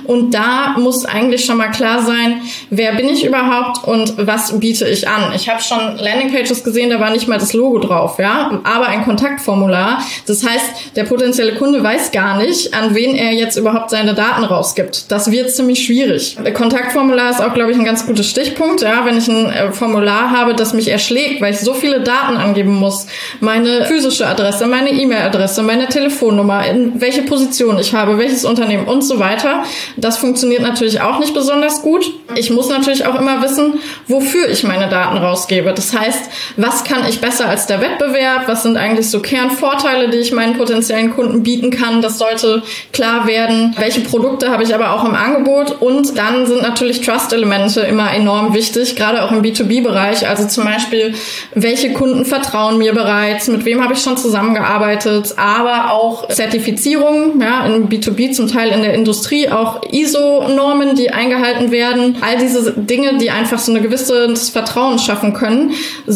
Und 0.06 0.34
da 0.34 0.76
muss 0.78 1.06
eigentlich 1.06 1.44
schon 1.44 1.58
mal 1.58 1.72
klar 1.72 2.02
sein, 2.02 2.42
wer 2.70 2.94
bin 2.96 3.10
ich 3.10 3.26
überhaupt 3.26 3.84
und 3.86 4.26
was 4.26 4.58
biete 4.58 4.88
ich 4.88 5.10
an. 5.10 5.34
Ich 5.36 5.50
habe 5.50 5.62
schon 5.62 5.98
Landing-Pages 5.98 6.45
Pages 6.46 6.64
gesehen, 6.64 6.90
da 6.90 7.00
war 7.00 7.10
nicht 7.10 7.28
mal 7.28 7.40
das 7.40 7.54
Logo 7.54 7.80
drauf, 7.80 8.20
ja, 8.20 8.62
aber 8.64 8.88
ein 8.88 9.04
Kontaktformular. 9.04 10.02
Das 10.28 10.46
heißt, 10.46 10.96
der 10.96 11.04
potenzielle 11.04 11.56
Kunde 11.56 11.84
weiß 11.84 12.12
gar 12.12 12.38
nicht, 12.38 12.74
an 12.74 12.94
wen 12.94 13.16
er 13.16 13.34
jetzt 13.34 13.58
überhaupt 13.58 13.90
seine 13.90 14.14
Daten 14.14 14.44
rausgibt. 14.44 15.12
Das 15.12 15.32
wird 15.32 15.52
ziemlich 15.52 15.86
schwierig. 15.86 16.38
Kontaktformular 16.54 17.32
ist 17.32 17.42
auch, 17.42 17.54
glaube 17.54 17.72
ich, 17.72 17.78
ein 17.78 17.86
ganz 17.86 18.06
guter 18.06 18.24
Stichpunkt, 18.24 18.82
ja, 18.82 19.06
wenn 19.06 19.18
ich 19.18 19.28
ein 19.28 19.48
äh, 19.48 19.72
Formular 19.72 20.32
habe, 20.32 20.54
das 20.54 20.74
mich 20.74 20.90
erschlägt, 20.90 21.42
weil 21.42 21.54
ich 21.54 21.60
so 21.60 21.74
viele 21.74 22.02
Daten 22.02 22.38
angeben 22.38 22.76
muss. 22.76 23.08
Meine 23.40 23.86
physische 23.86 24.28
Adresse, 24.28 24.68
meine 24.68 24.92
E-Mail-Adresse, 24.92 25.64
meine 25.64 25.88
Telefonnummer, 25.88 26.66
in 26.68 27.02
welche 27.02 27.24
Position 27.24 27.80
ich 27.80 27.94
habe, 27.94 28.18
welches 28.18 28.46
Unternehmen 28.46 28.86
und 28.86 29.02
so 29.02 29.20
weiter. 29.20 29.64
Das 29.98 30.18
funktioniert 30.18 30.62
natürlich 30.62 31.02
auch 31.02 31.20
nicht 31.20 31.34
besonders 31.34 31.82
gut. 31.82 32.06
Ich 32.36 32.50
muss 32.50 32.70
natürlich 32.70 33.06
auch 33.06 33.20
immer 33.20 33.42
wissen, 33.42 33.80
wofür 34.08 34.50
ich 34.50 34.64
meine 34.64 34.90
Daten 34.90 35.18
rausgebe. 35.18 35.74
Das 35.74 35.98
heißt, 35.98 36.30
was 36.58 36.84
kann 36.84 37.08
ich 37.08 37.22
besser 37.22 37.48
als 37.48 37.68
der 37.68 37.82
Wettbewerb? 37.82 38.48
Was 38.48 38.64
sind 38.64 38.78
eigentlich 38.78 39.10
so 39.10 39.20
Kernvorteile, 39.20 40.10
die 40.10 40.18
ich 40.18 40.32
meinen 40.32 40.58
potenziellen 40.58 41.14
Kunden 41.14 41.44
bieten 41.44 41.72
kann? 41.72 42.02
Das 42.02 42.18
sollte 42.18 42.64
klar 42.94 43.28
werden. 43.28 43.76
Welche 43.78 44.02
Produkte 44.02 44.50
habe 44.50 44.64
ich 44.64 44.74
aber 44.74 44.94
auch 44.94 45.04
im 45.04 45.16
Angebot? 45.16 45.82
Und 45.82 46.18
dann 46.18 46.46
sind 46.46 46.62
natürlich 46.62 47.02
Trust-Elemente 47.02 47.82
immer 47.82 48.14
enorm 48.14 48.54
wichtig, 48.54 48.96
gerade 48.96 49.24
auch 49.24 49.32
im 49.32 49.42
B2B-Bereich. 49.42 50.28
Also 50.28 50.48
zum 50.48 50.66
Beispiel, 50.66 51.14
welche 51.54 51.94
Kunden 51.94 52.26
vertrauen 52.26 52.78
mir 52.78 52.94
bereits? 52.94 53.48
Mit 53.48 53.66
wem 53.66 53.84
habe 53.84 53.94
ich 53.94 54.02
schon 54.02 54.18
zusammengearbeitet? 54.18 55.36
Aber 55.38 55.92
auch 55.92 56.28
Zertifizierung, 56.30 57.42
ja, 57.42 57.66
im 57.66 57.90
B2B 57.90 58.32
zum 58.32 58.48
Teil 58.48 58.70
in 58.70 58.82
der 58.82 58.94
Industrie, 58.94 59.50
auch 59.50 59.82
ISO-Normen, 59.92 60.96
die 60.96 61.12
eingehalten 61.12 61.72
werden. 61.72 62.18
All 62.22 62.38
diese 62.38 62.74
Dinge, 62.74 63.18
die 63.18 63.32
einfach 63.32 63.60
so 63.60 63.72
eine 63.72 63.82
gewisse 63.82 64.36
Vertrauen 64.36 65.00
schaffen 65.00 65.34
können, 65.34 65.74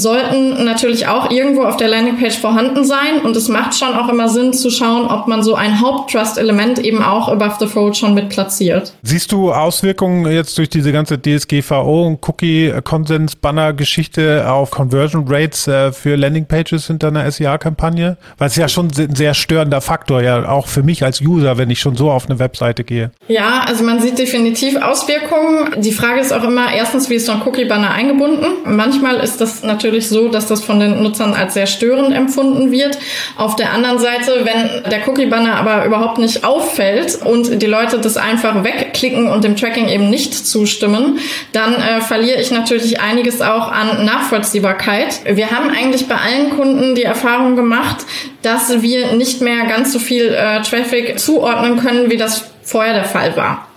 sollten 0.10 0.66
natürlich 0.66 1.08
auch 1.08 1.30
irgendwo 1.30 1.62
auf 1.64 1.78
der 1.78 1.88
Landingpage 1.88 2.40
vorhanden 2.40 2.84
sein. 2.84 3.22
Und 3.24 3.36
es 3.36 3.48
macht 3.48 3.78
schon 3.78 3.94
auch 3.94 4.10
immer 4.10 4.28
Sinn 4.28 4.54
zu 4.54 4.72
schauen, 4.72 5.06
ob 5.06 5.28
man 5.28 5.44
so 5.44 5.54
ein 5.54 5.82
Haupt-Trust-Element 5.82 6.80
eben 6.80 7.04
auch 7.04 7.30
above 7.30 7.58
the 7.60 7.68
fold 7.68 7.96
schon 7.96 8.16
mit 8.16 8.30
platziert. 8.30 8.94
Siehst 9.04 9.32
du 9.32 9.54
Auswirkungen 9.54 10.26
jetzt 10.32 10.58
durch 10.58 10.70
diese 10.70 10.92
ganze 10.92 11.22
DSGVO 11.22 12.08
und 12.08 12.28
Cookie-Konsens-Banner-Geschichte 12.28 14.52
auf 14.52 14.72
Conversion 14.72 15.26
Rates 15.28 15.68
äh, 15.68 15.92
für 15.92 16.16
Landingpages 16.16 16.88
hinter 16.88 17.10
einer 17.10 17.30
SEA-Kampagne? 17.30 18.18
Weil 18.40 18.48
es 18.48 18.56
ja 18.56 18.68
schon 18.68 18.88
ein 18.88 19.16
sehr 19.16 19.36
störender 19.36 19.82
Faktor, 19.82 20.24
ja, 20.24 20.50
auch 20.50 20.66
für 20.66 20.82
mich 20.82 21.04
als 21.04 21.22
User, 21.22 21.60
wenn 21.60 21.70
ich 21.70 21.80
schon 21.80 21.96
so 21.96 22.10
auf 22.10 22.28
eine 22.28 22.40
Webseite 22.40 22.84
gehe. 22.84 23.12
Ja, 23.28 23.62
also 23.68 23.84
man 23.84 24.02
sieht 24.02 24.18
definitiv 24.18 24.76
Auswirkungen. 24.82 25.80
Die 25.82 25.92
Frage 25.92 26.22
ist 26.22 26.34
auch 26.34 26.44
immer, 26.44 26.74
erstens, 26.74 27.12
wie 27.12 27.16
ist 27.16 27.28
so 27.28 27.34
ein 27.34 27.44
Cookie-Banner 27.46 27.92
eingebunden? 27.92 28.48
Manchmal 28.66 29.18
ist 29.18 29.40
das 29.40 29.62
natürlich 29.62 29.99
natürlich 30.00 30.10
so, 30.10 30.30
dass 30.30 30.48
das 30.48 30.64
von 30.64 30.80
den 30.80 31.04
Nutzern 31.04 31.34
als 31.34 31.54
sehr 31.54 31.68
störend 31.68 32.16
empfunden 32.16 32.72
wird. 32.72 32.98
Auf 33.36 33.56
der 33.56 33.74
anderen 33.74 34.00
Seite, 34.00 34.46
wenn 34.46 34.90
der 34.90 35.08
Cookie-Banner 35.08 35.56
aber 35.56 35.86
überhaupt 35.86 36.18
nicht 36.18 36.44
auffällt 36.44 37.20
und 37.24 37.62
die 37.62 37.66
Leute 37.66 38.00
das 38.00 38.18
einfach 38.18 38.64
wegklicken 38.64 39.28
und 39.28 39.44
dem 39.44 39.56
Tracking 39.56 39.90
eben 39.90 40.10
nicht 40.10 40.34
zustimmen, 40.34 41.20
dann 41.52 41.74
äh, 41.76 42.02
verliere 42.02 42.42
ich 42.42 42.52
natürlich 42.52 43.02
einiges 43.02 43.42
auch 43.42 43.72
an 43.72 44.06
Nachvollziehbarkeit. 44.06 45.22
Wir 45.26 45.52
haben 45.52 45.70
eigentlich 45.70 46.08
bei 46.08 46.16
allen 46.16 46.52
Kunden 46.52 46.96
die 46.96 47.04
Erfahrung 47.04 47.56
gemacht, 47.56 48.06
dass 48.42 48.82
wir 48.82 49.14
nicht 49.14 49.42
mehr 49.42 49.66
ganz 49.66 49.92
so 49.92 50.00
viel 50.00 50.34
äh, 50.34 50.62
Traffic 50.62 51.20
zuordnen 51.20 51.78
können, 51.80 52.10
wie 52.10 52.18
das 52.18 52.46
vorher 52.64 52.94
der 52.94 53.06
Fall 53.06 53.36
war. 53.36 53.69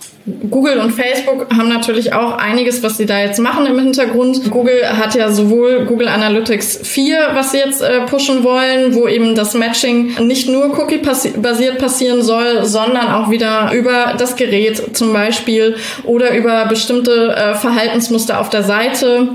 Google 0.49 0.77
und 0.77 0.91
Facebook 0.91 1.47
haben 1.53 1.67
natürlich 1.67 2.13
auch 2.13 2.37
einiges, 2.37 2.81
was 2.81 2.95
sie 2.95 3.05
da 3.05 3.19
jetzt 3.19 3.39
machen 3.39 3.65
im 3.65 3.77
Hintergrund. 3.77 4.49
Google 4.51 4.97
hat 4.97 5.15
ja 5.15 5.29
sowohl 5.29 5.83
Google 5.85 6.07
Analytics 6.07 6.79
4, 6.83 7.31
was 7.33 7.51
sie 7.51 7.57
jetzt 7.57 7.81
äh, 7.81 8.01
pushen 8.05 8.43
wollen, 8.43 8.95
wo 8.95 9.07
eben 9.07 9.35
das 9.35 9.53
Matching 9.53 10.13
nicht 10.25 10.47
nur 10.47 10.79
cookie-basiert 10.79 11.77
passieren 11.77 12.21
soll, 12.21 12.63
sondern 12.63 13.11
auch 13.11 13.31
wieder 13.31 13.73
über 13.73 14.13
das 14.17 14.37
Gerät 14.37 14.95
zum 14.95 15.11
Beispiel 15.11 15.75
oder 16.05 16.33
über 16.35 16.67
bestimmte 16.67 17.35
äh, 17.35 17.55
Verhaltensmuster 17.55 18.39
auf 18.39 18.49
der 18.49 18.63
Seite. 18.63 19.27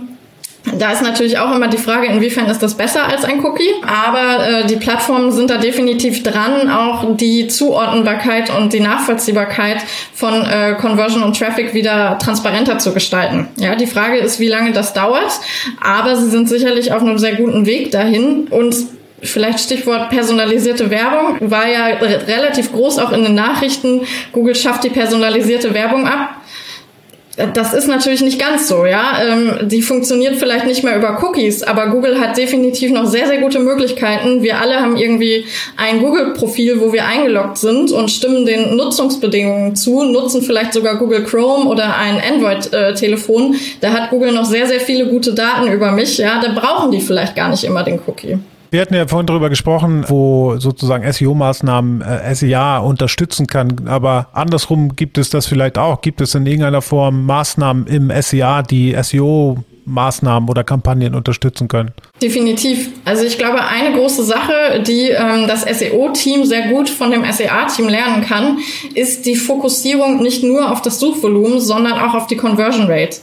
Da 0.76 0.92
ist 0.92 1.02
natürlich 1.02 1.38
auch 1.38 1.54
immer 1.54 1.68
die 1.68 1.78
Frage, 1.78 2.06
inwiefern 2.06 2.46
ist 2.46 2.62
das 2.62 2.76
besser 2.76 3.06
als 3.06 3.24
ein 3.24 3.44
Cookie. 3.44 3.70
Aber 3.86 4.46
äh, 4.46 4.66
die 4.66 4.76
Plattformen 4.76 5.32
sind 5.32 5.50
da 5.50 5.58
definitiv 5.58 6.22
dran, 6.22 6.70
auch 6.70 7.16
die 7.16 7.48
Zuordnbarkeit 7.48 8.54
und 8.56 8.72
die 8.72 8.80
Nachvollziehbarkeit 8.80 9.78
von 10.12 10.44
äh, 10.44 10.74
Conversion 10.80 11.22
und 11.22 11.38
Traffic 11.38 11.74
wieder 11.74 12.18
transparenter 12.18 12.78
zu 12.78 12.92
gestalten. 12.92 13.48
Ja, 13.56 13.74
die 13.74 13.86
Frage 13.86 14.18
ist, 14.18 14.40
wie 14.40 14.48
lange 14.48 14.72
das 14.72 14.92
dauert. 14.92 15.40
Aber 15.80 16.16
sie 16.16 16.28
sind 16.28 16.48
sicherlich 16.48 16.92
auf 16.92 17.02
einem 17.02 17.18
sehr 17.18 17.36
guten 17.36 17.66
Weg 17.66 17.90
dahin 17.90 18.48
und 18.48 18.74
Vielleicht 19.20 19.58
Stichwort 19.58 20.10
personalisierte 20.10 20.90
Werbung 20.90 21.38
war 21.40 21.66
ja 21.66 21.86
relativ 21.96 22.70
groß 22.70 22.98
auch 22.98 23.10
in 23.10 23.24
den 23.24 23.34
Nachrichten. 23.34 24.02
Google 24.30 24.54
schafft 24.54 24.84
die 24.84 24.90
personalisierte 24.90 25.74
Werbung 25.74 26.06
ab 26.06 26.36
das 27.46 27.72
ist 27.72 27.86
natürlich 27.86 28.20
nicht 28.20 28.40
ganz 28.40 28.66
so, 28.68 28.84
ja. 28.84 29.22
Ähm, 29.22 29.68
die 29.68 29.82
funktioniert 29.82 30.36
vielleicht 30.36 30.66
nicht 30.66 30.82
mehr 30.82 30.96
über 30.96 31.22
Cookies, 31.22 31.62
aber 31.62 31.88
Google 31.88 32.18
hat 32.18 32.36
definitiv 32.36 32.90
noch 32.90 33.06
sehr, 33.06 33.28
sehr 33.28 33.40
gute 33.40 33.60
Möglichkeiten. 33.60 34.42
Wir 34.42 34.60
alle 34.60 34.80
haben 34.80 34.96
irgendwie 34.96 35.44
ein 35.76 36.00
Google-Profil, 36.00 36.80
wo 36.80 36.92
wir 36.92 37.06
eingeloggt 37.06 37.58
sind 37.58 37.92
und 37.92 38.10
stimmen 38.10 38.44
den 38.44 38.76
Nutzungsbedingungen 38.76 39.76
zu, 39.76 40.02
nutzen 40.02 40.42
vielleicht 40.42 40.72
sogar 40.72 40.96
Google 40.96 41.24
Chrome 41.24 41.68
oder 41.68 41.96
ein 41.96 42.20
Android-Telefon. 42.20 43.54
Da 43.80 43.92
hat 43.92 44.10
Google 44.10 44.32
noch 44.32 44.44
sehr, 44.44 44.66
sehr 44.66 44.80
viele 44.80 45.06
gute 45.06 45.32
Daten 45.32 45.70
über 45.70 45.92
mich, 45.92 46.18
ja. 46.18 46.40
Da 46.40 46.52
brauchen 46.52 46.90
die 46.90 47.00
vielleicht 47.00 47.36
gar 47.36 47.50
nicht 47.50 47.62
immer 47.62 47.84
den 47.84 48.00
Cookie. 48.06 48.38
Wir 48.70 48.82
hatten 48.82 48.94
ja 48.94 49.06
vorhin 49.06 49.26
darüber 49.26 49.48
gesprochen, 49.48 50.04
wo 50.08 50.58
sozusagen 50.58 51.10
SEO-Maßnahmen 51.10 52.02
äh, 52.02 52.34
SEA 52.34 52.78
unterstützen 52.78 53.46
kann. 53.46 53.88
Aber 53.88 54.28
andersrum 54.32 54.94
gibt 54.94 55.16
es 55.16 55.30
das 55.30 55.46
vielleicht 55.46 55.78
auch. 55.78 56.02
Gibt 56.02 56.20
es 56.20 56.34
in 56.34 56.44
irgendeiner 56.44 56.82
Form 56.82 57.24
Maßnahmen 57.24 57.86
im 57.86 58.12
SEA, 58.20 58.62
die 58.62 58.94
SEO 59.02 59.64
Maßnahmen 59.88 60.48
oder 60.48 60.64
Kampagnen 60.64 61.14
unterstützen 61.14 61.66
können? 61.66 61.92
Definitiv. 62.22 62.90
Also 63.04 63.24
ich 63.24 63.38
glaube, 63.38 63.64
eine 63.64 63.96
große 63.96 64.22
Sache, 64.22 64.82
die 64.86 65.08
ähm, 65.08 65.46
das 65.48 65.62
SEO-Team 65.62 66.44
sehr 66.44 66.68
gut 66.68 66.90
von 66.90 67.10
dem 67.10 67.24
SEA-Team 67.24 67.88
lernen 67.88 68.22
kann, 68.22 68.58
ist 68.94 69.24
die 69.24 69.34
Fokussierung 69.34 70.22
nicht 70.22 70.44
nur 70.44 70.70
auf 70.70 70.82
das 70.82 71.00
Suchvolumen, 71.00 71.60
sondern 71.60 71.94
auch 71.94 72.14
auf 72.14 72.26
die 72.26 72.36
Conversion 72.36 72.86
Rate. 72.86 73.18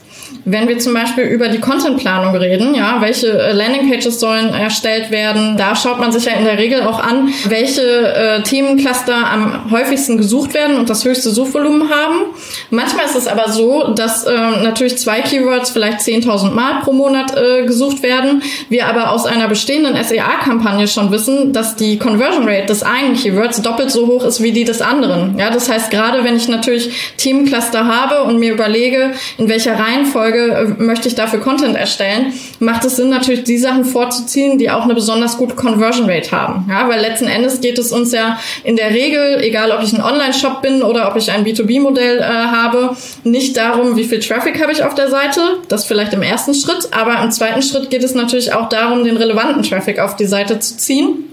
Wenn 0.48 0.68
wir 0.68 0.78
zum 0.78 0.94
Beispiel 0.94 1.24
über 1.24 1.48
die 1.48 1.58
Contentplanung 1.58 2.36
reden, 2.36 2.72
ja, 2.72 2.98
welche 3.00 3.26
äh, 3.26 3.50
Landingpages 3.50 4.20
sollen 4.20 4.54
erstellt 4.54 5.10
werden, 5.10 5.56
da 5.56 5.74
schaut 5.74 5.98
man 5.98 6.12
sich 6.12 6.26
ja 6.26 6.34
in 6.34 6.44
der 6.44 6.56
Regel 6.56 6.82
auch 6.82 7.00
an, 7.00 7.30
welche 7.48 7.82
äh, 7.82 8.42
Themencluster 8.44 9.28
am 9.28 9.72
häufigsten 9.72 10.18
gesucht 10.18 10.54
werden 10.54 10.76
und 10.78 10.88
das 10.88 11.04
höchste 11.04 11.30
Suchvolumen 11.30 11.90
haben. 11.90 12.26
Manchmal 12.70 13.06
ist 13.06 13.16
es 13.16 13.26
aber 13.26 13.50
so, 13.50 13.88
dass 13.94 14.22
äh, 14.22 14.32
natürlich 14.32 14.98
zwei 14.98 15.20
Keywords 15.20 15.70
vielleicht 15.70 15.98
10.000 15.98 16.52
Mal 16.52 16.80
pro 16.84 16.92
Monat 16.92 17.36
äh, 17.36 17.66
gesucht 17.66 18.04
werden. 18.04 18.40
Wir 18.68 18.86
aber 18.86 19.10
aus 19.10 19.26
einer 19.26 19.48
bestehenden 19.48 19.96
SEA-Kampagne 20.00 20.86
schon 20.86 21.10
wissen, 21.10 21.52
dass 21.52 21.74
die 21.74 21.98
Conversion 21.98 22.48
Rate 22.48 22.66
des 22.66 22.84
einen 22.84 23.16
Keywords 23.16 23.62
doppelt 23.62 23.90
so 23.90 24.06
hoch 24.06 24.22
ist 24.22 24.40
wie 24.40 24.52
die 24.52 24.62
des 24.62 24.80
anderen. 24.80 25.36
Ja, 25.40 25.50
das 25.50 25.68
heißt, 25.68 25.90
gerade 25.90 26.22
wenn 26.22 26.36
ich 26.36 26.46
natürlich 26.46 27.16
Themencluster 27.16 27.88
habe 27.88 28.22
und 28.22 28.38
mir 28.38 28.52
überlege, 28.52 29.10
in 29.38 29.48
welcher 29.48 29.76
Reihenfolge 29.76 30.35
Folge 30.36 30.76
äh, 30.78 30.82
möchte 30.82 31.08
ich 31.08 31.14
dafür 31.14 31.40
Content 31.40 31.76
erstellen, 31.76 32.32
macht 32.60 32.84
es 32.84 32.96
Sinn, 32.96 33.10
natürlich 33.10 33.44
die 33.44 33.58
Sachen 33.58 33.84
vorzuziehen, 33.84 34.58
die 34.58 34.70
auch 34.70 34.84
eine 34.84 34.94
besonders 34.94 35.36
gute 35.36 35.54
Conversion 35.54 36.08
Rate 36.08 36.30
haben. 36.32 36.66
Ja, 36.68 36.88
weil 36.88 37.00
letzten 37.00 37.26
Endes 37.26 37.60
geht 37.60 37.78
es 37.78 37.92
uns 37.92 38.12
ja 38.12 38.38
in 38.64 38.76
der 38.76 38.90
Regel, 38.90 39.40
egal 39.42 39.70
ob 39.70 39.82
ich 39.82 39.92
ein 39.92 40.02
Online-Shop 40.02 40.62
bin 40.62 40.82
oder 40.82 41.08
ob 41.08 41.16
ich 41.16 41.30
ein 41.30 41.44
B2B-Modell 41.44 42.18
äh, 42.18 42.22
habe, 42.22 42.96
nicht 43.24 43.56
darum, 43.56 43.96
wie 43.96 44.04
viel 44.04 44.20
Traffic 44.20 44.60
habe 44.60 44.72
ich 44.72 44.82
auf 44.82 44.94
der 44.94 45.10
Seite, 45.10 45.40
das 45.68 45.84
vielleicht 45.84 46.12
im 46.12 46.22
ersten 46.22 46.54
Schritt, 46.54 46.88
aber 46.92 47.22
im 47.22 47.30
zweiten 47.30 47.62
Schritt 47.62 47.90
geht 47.90 48.04
es 48.04 48.14
natürlich 48.14 48.52
auch 48.52 48.68
darum, 48.68 49.04
den 49.04 49.16
relevanten 49.16 49.62
Traffic 49.62 49.98
auf 49.98 50.16
die 50.16 50.26
Seite 50.26 50.58
zu 50.58 50.76
ziehen 50.76 51.25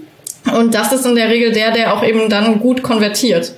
Und 0.52 0.74
das 0.74 0.92
ist 0.92 1.06
in 1.06 1.14
der 1.14 1.30
Regel 1.30 1.52
der, 1.52 1.70
der 1.70 1.94
auch 1.94 2.04
eben 2.04 2.28
dann 2.28 2.60
gut 2.60 2.82
konvertiert. 2.82 3.52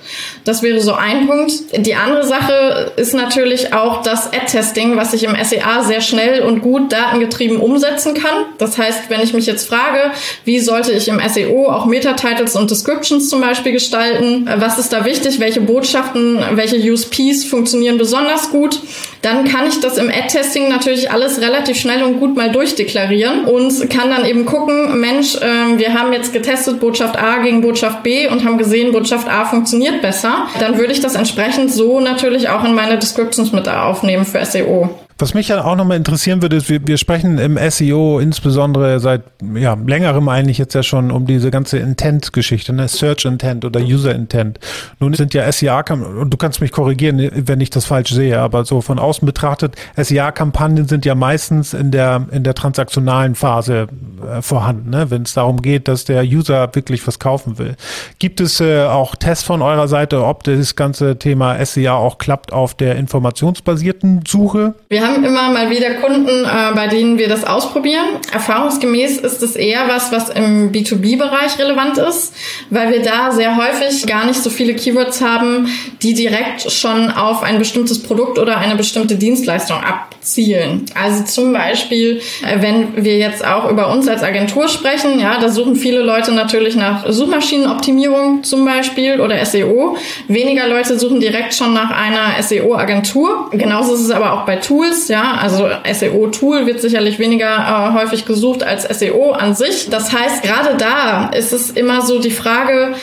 Das 0.45 0.63
wäre 0.63 0.79
so 0.79 0.93
ein 0.93 1.27
Punkt. 1.27 1.51
Die 1.75 1.95
andere 1.95 2.25
Sache 2.25 2.93
ist 2.95 3.13
natürlich 3.13 3.73
auch 3.73 4.03
das 4.03 4.27
Ad-Testing, 4.27 4.95
was 4.95 5.13
ich 5.13 5.25
im 5.25 5.35
SEA 5.43 5.83
sehr 5.83 5.99
schnell 5.99 6.43
und 6.43 6.61
gut 6.61 6.93
datengetrieben 6.93 7.57
umsetzen 7.57 8.13
kann. 8.13 8.45
Das 8.57 8.77
heißt, 8.77 9.09
wenn 9.09 9.19
ich 9.19 9.33
mich 9.33 9.45
jetzt 9.45 9.67
frage, 9.67 10.11
wie 10.45 10.59
sollte 10.59 10.93
ich 10.93 11.09
im 11.09 11.19
SEO 11.27 11.69
auch 11.69 11.85
Meta-Titles 11.87 12.55
und 12.55 12.71
Descriptions 12.71 13.29
zum 13.29 13.41
Beispiel 13.41 13.73
gestalten, 13.73 14.49
was 14.55 14.79
ist 14.79 14.93
da 14.93 15.03
wichtig, 15.03 15.41
welche 15.41 15.59
Botschaften, 15.59 16.39
welche 16.51 16.77
USPs 16.77 17.43
funktionieren 17.43 17.97
besonders 17.97 18.49
gut, 18.49 18.79
dann 19.21 19.43
kann 19.43 19.67
ich 19.67 19.81
das 19.81 19.97
im 19.97 20.09
Ad-Testing 20.09 20.69
natürlich 20.69 21.11
alles 21.11 21.41
relativ 21.41 21.77
schnell 21.77 22.03
und 22.03 22.19
gut 22.19 22.37
mal 22.37 22.49
durchdeklarieren 22.49 23.43
und 23.43 23.89
kann 23.89 24.09
dann 24.09 24.23
eben 24.25 24.45
gucken, 24.45 25.01
Mensch, 25.01 25.35
äh, 25.35 25.77
wir 25.77 25.93
haben 25.93 26.13
jetzt 26.13 26.31
getestet 26.31 26.76
Botschaft 26.79 27.17
A 27.17 27.37
gegen 27.37 27.61
Botschaft 27.61 28.03
B 28.03 28.27
und 28.27 28.43
haben 28.43 28.57
gesehen, 28.57 28.91
Botschaft 28.91 29.29
A 29.29 29.45
funktioniert 29.45 30.01
besser. 30.01 30.47
Dann 30.59 30.77
würde 30.77 30.93
ich 30.93 30.99
das 30.99 31.15
entsprechend 31.15 31.71
so 31.71 31.99
natürlich 31.99 32.49
auch 32.49 32.63
in 32.63 32.73
meine 32.73 32.97
Descriptions 32.97 33.51
mit 33.51 33.67
aufnehmen 33.67 34.25
für 34.25 34.43
SEO. 34.43 34.89
Was 35.19 35.33
mich 35.33 35.47
ja 35.47 35.63
auch 35.63 35.75
nochmal 35.75 35.97
interessieren 35.97 36.43
würde, 36.43 36.57
ist, 36.57 36.69
wir, 36.69 36.85
wir 36.85 36.97
sprechen 36.97 37.39
im 37.39 37.57
SEO 37.71 38.19
insbesondere 38.19 38.99
seit 38.99 39.23
ja, 39.55 39.73
längerem 39.73 40.29
eigentlich 40.29 40.59
jetzt 40.59 40.75
ja 40.75 40.83
schon 40.83 41.09
um 41.09 41.25
diese 41.25 41.49
ganze 41.49 41.79
Intent-Geschichte, 41.79 42.71
ne? 42.71 42.87
Search 42.87 43.25
Intent 43.25 43.65
oder 43.65 43.79
User 43.79 44.13
Intent. 44.13 44.59
Nun 44.99 45.15
sind 45.15 45.33
ja 45.33 45.51
SEA, 45.51 45.83
und 45.89 46.31
du 46.31 46.37
kannst 46.37 46.61
mich 46.61 46.71
korrigieren, 46.71 47.31
wenn 47.33 47.61
ich 47.61 47.71
das 47.71 47.85
falsch 47.85 48.11
sehe, 48.11 48.39
aber 48.39 48.63
so 48.63 48.81
von 48.81 48.99
außen 48.99 49.25
betrachtet, 49.25 49.75
SEA-Kampagnen 49.95 50.87
sind 50.87 51.03
ja 51.03 51.15
meistens 51.15 51.73
in 51.73 51.89
der, 51.89 52.27
in 52.31 52.43
der 52.43 52.53
transaktionalen 52.53 53.33
Phase 53.33 53.87
äh, 54.21 54.43
vorhanden, 54.43 54.91
ne? 54.91 55.09
wenn 55.09 55.23
es 55.23 55.33
darum 55.33 55.63
geht, 55.63 55.87
dass 55.87 56.05
der 56.05 56.23
User 56.23 56.69
wirklich 56.75 57.07
was 57.07 57.17
kaufen 57.17 57.57
will. 57.57 57.75
Gibt 58.19 58.39
es 58.39 58.59
äh, 58.61 58.83
auch 58.83 59.15
Tests 59.15 59.43
von 59.43 59.63
eurer 59.63 59.87
Seite, 59.87 60.23
ob 60.23 60.43
das 60.43 60.75
ganze 60.75 61.17
Thema 61.17 61.65
SEA 61.65 61.95
auch 61.95 62.19
klappt 62.19 62.53
auf 62.53 62.75
der 62.75 62.97
informationsbasierten 62.97 64.21
Suche? 64.27 64.75
Wir 64.89 65.06
haben 65.07 65.23
immer 65.23 65.49
mal 65.51 65.69
wieder 65.69 65.95
Kunden, 65.95 66.45
äh, 66.45 66.75
bei 66.75 66.87
denen 66.87 67.17
wir 67.17 67.27
das 67.27 67.43
ausprobieren. 67.43 68.05
Erfahrungsgemäß 68.31 69.17
ist 69.17 69.41
es 69.41 69.55
eher 69.55 69.87
was, 69.87 70.11
was 70.11 70.29
im 70.29 70.71
B2B-Bereich 70.71 71.57
relevant 71.59 71.97
ist, 71.97 72.33
weil 72.69 72.91
wir 72.91 73.01
da 73.01 73.31
sehr 73.31 73.55
häufig 73.57 74.05
gar 74.05 74.25
nicht 74.25 74.41
so 74.41 74.49
viele 74.49 74.75
Keywords 74.75 75.21
haben, 75.21 75.67
die 76.01 76.13
direkt 76.13 76.71
schon 76.71 77.11
auf 77.11 77.43
ein 77.43 77.59
bestimmtes 77.59 78.01
Produkt 78.03 78.39
oder 78.39 78.57
eine 78.57 78.75
bestimmte 78.75 79.15
Dienstleistung 79.15 79.77
abzielen. 79.77 80.85
Also 80.93 81.23
zum 81.23 81.53
Beispiel, 81.53 82.21
äh, 82.45 82.61
wenn 82.61 83.03
wir 83.03 83.17
jetzt 83.17 83.45
auch 83.45 83.69
über 83.69 83.89
uns 83.89 84.07
als 84.07 84.23
Agentur 84.23 84.67
sprechen, 84.67 85.19
ja, 85.19 85.39
da 85.39 85.49
suchen 85.49 85.75
viele 85.75 86.01
Leute 86.01 86.31
natürlich 86.33 86.75
nach 86.75 87.09
Suchmaschinenoptimierung 87.09 88.43
zum 88.43 88.65
Beispiel 88.65 89.21
oder 89.21 89.43
SEO. 89.45 89.97
Weniger 90.27 90.67
Leute 90.67 90.99
suchen 90.99 91.19
direkt 91.19 91.53
schon 91.53 91.73
nach 91.73 91.91
einer 91.91 92.41
SEO-Agentur. 92.41 93.49
Genauso 93.51 93.93
ist 93.95 94.01
es 94.01 94.11
aber 94.11 94.33
auch 94.33 94.45
bei 94.45 94.57
Tools. 94.57 94.96
Tools, 94.97 95.07
ja, 95.07 95.35
also 95.35 95.69
SEO-Tool 95.91 96.65
wird 96.65 96.81
sicherlich 96.81 97.19
weniger 97.19 97.47
äh, 97.47 97.93
häufig 97.93 98.25
gesucht 98.25 98.63
als 98.63 98.83
SEO 98.83 99.31
an 99.31 99.55
sich. 99.55 99.89
Das 99.89 100.11
heißt, 100.11 100.43
gerade 100.43 100.75
da 100.77 101.27
ist 101.29 101.53
es 101.53 101.71
immer 101.71 102.01
so 102.01 102.19
die 102.19 102.31
Frage, 102.31 102.95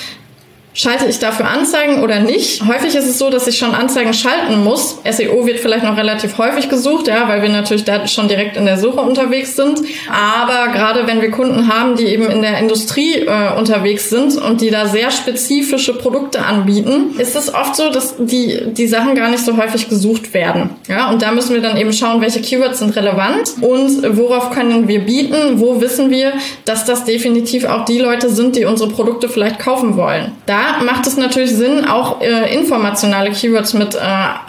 Schalte 0.77 1.07
ich 1.07 1.21
dafür 1.21 1.47
Anzeigen 1.47 2.03
oder 2.03 2.19
nicht? 2.19 2.67
Häufig 2.67 2.97
ist 2.97 3.07
es 3.07 3.17
so, 3.17 3.31
dass 3.31 3.47
ich 3.47 3.57
schon 3.57 3.77
Anzeigen 3.77 4.13
schalten 4.13 4.65
muss. 4.65 4.99
SEO 5.09 5.47
wird 5.47 5.61
vielleicht 5.61 5.85
noch 5.85 5.97
relativ 5.97 6.37
häufig 6.37 6.69
gesucht, 6.69 7.07
ja, 7.07 7.29
weil 7.29 7.43
wir 7.43 7.49
natürlich 7.49 7.85
da 7.85 8.09
schon 8.09 8.27
direkt 8.27 8.57
in 8.57 8.65
der 8.65 8.77
Suche 8.77 9.01
unterwegs 9.01 9.55
sind. 9.55 9.81
Aber 10.11 10.73
gerade 10.73 11.07
wenn 11.07 11.23
wir 11.23 11.31
Kunden 11.31 11.69
haben, 11.73 11.95
die 11.95 12.07
eben 12.07 12.29
in 12.29 12.43
der 12.43 12.59
Industrie 12.59 13.21
äh, 13.21 13.57
unterwegs 13.57 14.11
sind 14.11 14.37
und 14.37 14.63
die 14.63 14.71
da 14.71 14.89
sehr 14.89 15.13
spezifische 15.13 15.95
Produkte 15.97 16.45
anbieten, 16.45 17.15
ist 17.19 17.37
es 17.37 17.55
oft 17.55 17.77
so, 17.77 17.91
dass 17.91 18.17
die, 18.19 18.73
die 18.73 18.89
Sachen 18.89 19.15
gar 19.15 19.31
nicht 19.31 19.45
so 19.45 19.57
häufig 19.57 19.89
gesucht 19.89 20.35
werden. 20.35 20.71
Ja, 20.89 21.09
und 21.11 21.23
da 21.23 21.31
müssen 21.31 21.55
wir 21.55 21.63
dann 21.63 21.77
eben 21.77 21.93
schauen, 21.93 22.21
welche 22.21 22.41
Keywords 22.41 22.81
sind 22.81 22.97
relevant 22.97 23.53
und 23.61 24.17
worauf 24.17 24.51
können 24.51 24.89
wir 24.89 24.99
bieten, 24.99 25.61
wo 25.61 25.81
wissen 25.81 26.11
wir, 26.11 26.33
dass 26.65 26.85
das 26.85 27.05
definitiv 27.05 27.65
auch 27.65 27.85
die 27.85 28.01
Leute 28.01 28.29
sind, 28.29 28.57
die 28.57 28.65
unsere 28.65 28.91
Produkte 28.91 29.29
vielleicht 29.29 29.61
kaufen 29.61 29.97
wollen. 29.97 30.33
Da 30.47 30.64
macht 30.85 31.07
es 31.07 31.17
natürlich 31.17 31.51
Sinn, 31.51 31.85
auch 31.85 32.21
äh, 32.21 32.55
informationale 32.55 33.31
Keywords 33.31 33.75
mit 33.75 33.95
äh, 33.95 33.99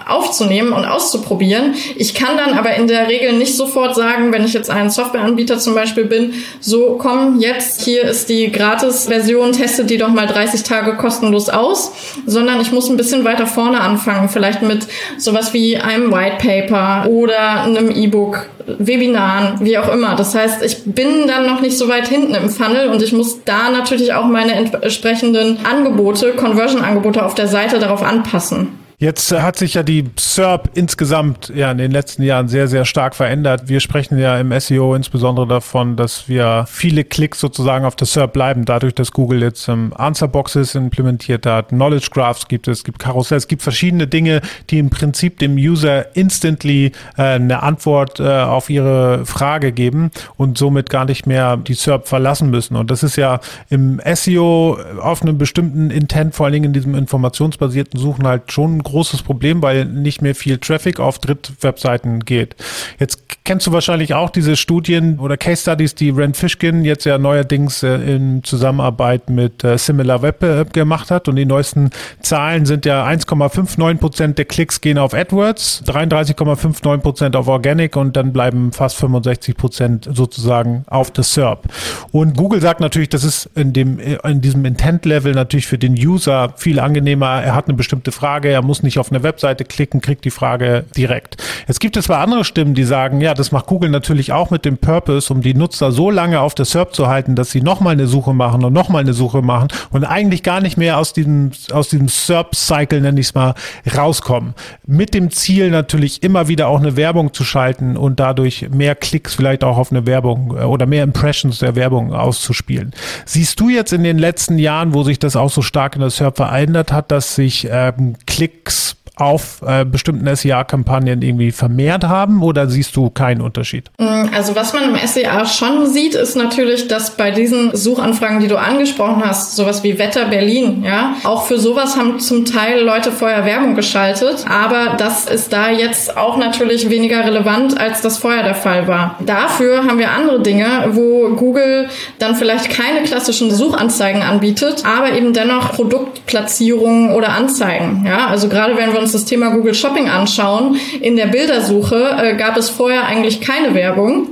aufzunehmen 0.07 0.73
und 0.73 0.85
auszuprobieren. 0.85 1.73
Ich 1.95 2.13
kann 2.13 2.37
dann 2.37 2.57
aber 2.57 2.75
in 2.75 2.87
der 2.87 3.07
Regel 3.07 3.33
nicht 3.33 3.55
sofort 3.55 3.95
sagen, 3.95 4.31
wenn 4.31 4.45
ich 4.45 4.53
jetzt 4.53 4.69
ein 4.69 4.89
Softwareanbieter 4.89 5.57
zum 5.57 5.75
Beispiel 5.75 6.05
bin, 6.05 6.33
so 6.59 6.97
komm 6.99 7.39
jetzt, 7.39 7.81
hier 7.81 8.03
ist 8.03 8.29
die 8.29 8.51
Gratis-Version, 8.51 9.51
teste 9.53 9.85
die 9.85 9.97
doch 9.97 10.09
mal 10.09 10.27
30 10.27 10.63
Tage 10.63 10.95
kostenlos 10.95 11.49
aus, 11.49 11.91
sondern 12.25 12.61
ich 12.61 12.71
muss 12.71 12.89
ein 12.89 12.97
bisschen 12.97 13.23
weiter 13.23 13.47
vorne 13.47 13.79
anfangen, 13.79 14.29
vielleicht 14.29 14.61
mit 14.61 14.87
sowas 15.17 15.53
wie 15.53 15.77
einem 15.77 16.11
White 16.11 16.37
Paper 16.39 17.09
oder 17.09 17.63
einem 17.63 17.91
E-Book 17.91 18.47
Webinaren, 18.67 19.63
wie 19.63 19.77
auch 19.77 19.93
immer. 19.93 20.15
Das 20.15 20.33
heißt, 20.33 20.63
ich 20.63 20.83
bin 20.85 21.27
dann 21.27 21.45
noch 21.45 21.61
nicht 21.61 21.77
so 21.77 21.87
weit 21.87 22.07
hinten 22.07 22.33
im 22.33 22.49
Funnel 22.49 22.89
und 22.89 23.01
ich 23.01 23.13
muss 23.13 23.43
da 23.43 23.69
natürlich 23.69 24.13
auch 24.13 24.25
meine 24.25 24.53
entsprechenden 24.53 25.59
Angebote, 25.65 26.04
Conversion-Angebote 26.35 27.25
auf 27.25 27.35
der 27.35 27.47
Seite 27.47 27.79
darauf 27.79 28.03
anpassen. 28.03 28.84
Jetzt 28.97 29.29
hat 29.33 29.57
sich 29.57 29.73
ja 29.73 29.83
die 29.83 30.05
SERP 30.17 30.69
insgesamt 30.73 31.51
ja 31.53 31.69
in 31.69 31.77
den 31.77 31.91
letzten 31.91 32.23
Jahren 32.23 32.47
sehr, 32.47 32.69
sehr 32.69 32.85
stark 32.85 33.13
verändert. 33.13 33.67
Wir 33.67 33.81
sprechen 33.81 34.17
ja 34.17 34.39
im 34.39 34.57
SEO 34.57 34.95
insbesondere 34.95 35.45
davon, 35.47 35.97
dass 35.97 36.29
wir 36.29 36.65
viele 36.69 37.03
Klicks 37.03 37.41
sozusagen 37.41 37.83
auf 37.83 37.97
der 37.97 38.07
SERP 38.07 38.31
bleiben, 38.31 38.63
dadurch, 38.63 38.95
dass 38.95 39.11
Google 39.11 39.41
jetzt 39.41 39.67
ähm, 39.67 39.91
Answerboxes 39.97 40.75
implementiert 40.75 41.45
hat, 41.45 41.69
Knowledge 41.69 42.07
Graphs 42.09 42.47
gibt 42.47 42.69
es, 42.69 42.79
es 42.79 42.83
gibt 42.85 42.99
Karussell, 42.99 43.37
es 43.37 43.49
gibt 43.49 43.63
verschiedene 43.63 44.07
Dinge, 44.07 44.39
die 44.69 44.79
im 44.79 44.89
Prinzip 44.89 45.39
dem 45.39 45.55
User 45.55 46.15
instantly 46.15 46.93
äh, 47.17 47.21
eine 47.21 47.63
Antwort 47.63 48.21
äh, 48.21 48.43
auf 48.43 48.69
ihre 48.69 49.25
Frage 49.25 49.73
geben 49.73 50.11
und 50.37 50.57
somit 50.57 50.89
gar 50.89 51.03
nicht 51.03 51.27
mehr 51.27 51.57
die 51.57 51.73
SERP 51.73 52.07
verlassen 52.07 52.49
müssen. 52.49 52.77
Und 52.77 52.89
das 52.91 53.03
ist 53.03 53.17
ja 53.17 53.41
im 53.69 53.99
SEO 54.13 54.77
auf 55.01 55.21
einem 55.21 55.37
bestimmten 55.37 55.89
Intent, 55.91 56.33
vor 56.33 56.45
allen 56.45 56.53
Dingen 56.53 56.65
in 56.65 56.73
diesem 56.73 56.95
informationsbasierten 56.95 57.99
Suchen 57.99 58.25
halt 58.25 58.53
schon 58.53 58.85
großes 58.95 59.23
Problem, 59.23 59.61
weil 59.61 59.83
nicht 59.83 60.21
mehr 60.21 60.35
viel 60.35 60.57
Traffic 60.57 61.01
auf 61.01 61.19
Drittwebseiten 61.19 62.21
geht. 62.21 62.55
Jetzt 62.97 63.23
kennst 63.43 63.67
du 63.67 63.73
wahrscheinlich 63.73 64.13
auch 64.13 64.29
diese 64.29 64.55
Studien 64.55 65.19
oder 65.19 65.35
Case 65.35 65.63
Studies, 65.63 65.95
die 65.95 66.11
Rand 66.11 66.37
Fishkin 66.37 66.85
jetzt 66.85 67.05
ja 67.05 67.17
neuerdings 67.17 67.83
äh, 67.83 67.95
in 67.95 68.41
Zusammenarbeit 68.45 69.29
mit 69.29 69.65
äh, 69.65 69.77
Similar 69.77 70.21
Web 70.21 70.43
äh, 70.43 70.63
gemacht 70.71 71.11
hat. 71.11 71.27
Und 71.27 71.35
die 71.35 71.45
neuesten 71.45 71.89
Zahlen 72.21 72.65
sind 72.65 72.85
ja 72.85 73.05
1,59 73.05 73.97
Prozent 73.97 74.37
der 74.37 74.45
Klicks 74.45 74.79
gehen 74.79 74.97
auf 74.97 75.13
AdWords, 75.13 75.83
33,59 75.87 76.97
Prozent 76.99 77.35
auf 77.35 77.49
Organic 77.49 77.97
und 77.97 78.15
dann 78.15 78.31
bleiben 78.31 78.71
fast 78.71 78.95
65 78.95 79.57
Prozent 79.57 80.09
sozusagen 80.09 80.85
auf 80.87 81.11
the 81.13 81.21
SERP. 81.21 81.67
Und 82.13 82.37
Google 82.37 82.61
sagt 82.61 82.79
natürlich, 82.79 83.09
das 83.09 83.25
ist 83.25 83.49
in 83.55 83.73
dem, 83.73 83.99
in 83.99 84.39
diesem 84.39 84.63
Intent-Level 84.63 85.33
natürlich 85.33 85.67
für 85.67 85.77
den 85.77 85.95
User 85.95 86.53
viel 86.55 86.79
angenehmer. 86.79 87.43
Er 87.43 87.55
hat 87.55 87.67
eine 87.67 87.75
bestimmte 87.75 88.13
Frage, 88.13 88.47
er 88.47 88.61
muss 88.61 88.74
muss 88.75 88.83
nicht 88.83 88.99
auf 88.99 89.09
eine 89.09 89.23
Webseite 89.23 89.63
klicken, 89.63 90.01
kriegt 90.01 90.25
die 90.25 90.31
Frage 90.31 90.83
direkt. 90.97 91.41
Jetzt 91.65 91.79
gibt 91.79 91.95
zwar 91.95 92.19
andere 92.19 92.43
Stimmen, 92.43 92.75
die 92.75 92.83
sagen, 92.83 93.21
ja, 93.21 93.33
das 93.33 93.53
macht 93.53 93.67
Google 93.67 93.89
natürlich 93.89 94.33
auch 94.33 94.49
mit 94.49 94.65
dem 94.65 94.77
Purpose, 94.77 95.31
um 95.31 95.41
die 95.41 95.53
Nutzer 95.53 95.93
so 95.93 96.11
lange 96.11 96.41
auf 96.41 96.55
der 96.55 96.65
SERP 96.65 96.93
zu 96.93 97.07
halten, 97.07 97.35
dass 97.35 97.51
sie 97.51 97.61
nochmal 97.61 97.93
eine 97.93 98.07
Suche 98.07 98.33
machen 98.33 98.65
und 98.65 98.73
nochmal 98.73 99.01
eine 99.01 99.13
Suche 99.13 99.41
machen 99.41 99.69
und 99.91 100.03
eigentlich 100.03 100.43
gar 100.43 100.59
nicht 100.59 100.75
mehr 100.75 100.97
aus 100.97 101.13
diesem, 101.13 101.51
aus 101.71 101.87
diesem 101.87 102.09
SERP-Cycle, 102.09 102.99
nenne 102.99 103.21
ich 103.21 103.27
es 103.27 103.33
mal, 103.33 103.55
rauskommen. 103.95 104.55
Mit 104.85 105.13
dem 105.13 105.31
Ziel 105.31 105.71
natürlich 105.71 106.21
immer 106.21 106.49
wieder 106.49 106.67
auch 106.67 106.79
eine 106.81 106.97
Werbung 106.97 107.33
zu 107.33 107.45
schalten 107.45 107.95
und 107.95 108.19
dadurch 108.19 108.67
mehr 108.71 108.95
Klicks 108.95 109.35
vielleicht 109.35 109.63
auch 109.63 109.77
auf 109.77 109.91
eine 109.91 110.05
Werbung 110.05 110.57
äh, 110.57 110.63
oder 110.63 110.85
mehr 110.85 111.03
Impressions 111.03 111.59
der 111.59 111.77
Werbung 111.77 112.13
auszuspielen. 112.13 112.91
Siehst 113.23 113.57
du 113.61 113.69
jetzt 113.69 113.93
in 113.93 114.03
den 114.03 114.17
letzten 114.17 114.59
Jahren, 114.59 114.93
wo 114.93 115.03
sich 115.03 115.17
das 115.17 115.37
auch 115.37 115.49
so 115.49 115.61
stark 115.61 115.95
in 115.95 116.01
der 116.01 116.09
SERP 116.09 116.35
verändert 116.35 116.91
hat, 116.91 117.11
dass 117.11 117.35
sich 117.35 117.69
ähm, 117.71 118.15
Klick 118.27 118.64
Klicks 118.65 118.95
auf 119.17 119.61
äh, 119.65 119.85
bestimmten 119.85 120.33
SEA-Kampagnen 120.35 121.21
irgendwie 121.21 121.51
vermehrt 121.51 122.03
haben 122.03 122.43
oder 122.43 122.67
siehst 122.67 122.95
du 122.95 123.09
keinen 123.09 123.41
Unterschied? 123.41 123.89
Mm, 123.97 124.33
also 124.33 124.55
was 124.55 124.73
man 124.73 124.95
im 124.95 125.07
SEA 125.07 125.45
schon 125.45 125.87
sieht, 125.87 126.15
ist 126.15 126.35
natürlich, 126.35 126.87
dass 126.87 127.15
bei 127.15 127.31
diesen 127.31 127.75
Suchanfragen, 127.75 128.39
die 128.41 128.47
du 128.47 128.57
angesprochen 128.57 129.23
hast, 129.25 129.55
sowas 129.55 129.83
wie 129.83 129.97
Wetter 129.97 130.25
Berlin, 130.25 130.83
ja, 130.83 131.15
auch 131.23 131.45
für 131.45 131.57
sowas 131.57 131.95
haben 131.95 132.19
zum 132.19 132.45
Teil 132.45 132.81
Leute 132.81 133.11
vorher 133.11 133.45
Werbung 133.45 133.75
geschaltet, 133.75 134.45
aber 134.49 134.95
das 134.97 135.25
ist 135.25 135.53
da 135.53 135.71
jetzt 135.71 136.17
auch 136.17 136.37
natürlich 136.37 136.89
weniger 136.89 137.23
relevant, 137.23 137.79
als 137.79 138.01
das 138.01 138.17
vorher 138.17 138.43
der 138.43 138.55
Fall 138.55 138.87
war. 138.87 139.17
Dafür 139.25 139.85
haben 139.85 139.97
wir 139.97 140.11
andere 140.11 140.41
Dinge, 140.41 140.89
wo 140.91 141.29
Google 141.35 141.87
dann 142.19 142.35
vielleicht 142.35 142.69
keine 142.69 143.03
klassischen 143.03 143.51
Suchanzeigen 143.51 144.21
anbietet, 144.21 144.83
aber 144.85 145.13
eben 145.13 145.33
dennoch 145.33 145.73
Produktplatzierungen 145.73 147.13
oder 147.13 147.29
Anzeigen, 147.29 148.05
ja, 148.05 148.27
also 148.27 148.49
gerade 148.49 148.75
wenn 148.77 148.91
wir 148.91 149.04
uns 149.05 149.13
das 149.13 149.25
Thema 149.25 149.51
Google 149.51 149.75
Shopping 149.75 150.09
anschauen, 150.09 150.77
in 150.99 151.15
der 151.15 151.27
Bildersuche 151.27 152.17
äh, 152.19 152.35
gab 152.35 152.57
es 152.57 152.71
vorher 152.71 153.05
eigentlich 153.05 153.39
keine 153.39 153.75
Werbung. 153.75 154.29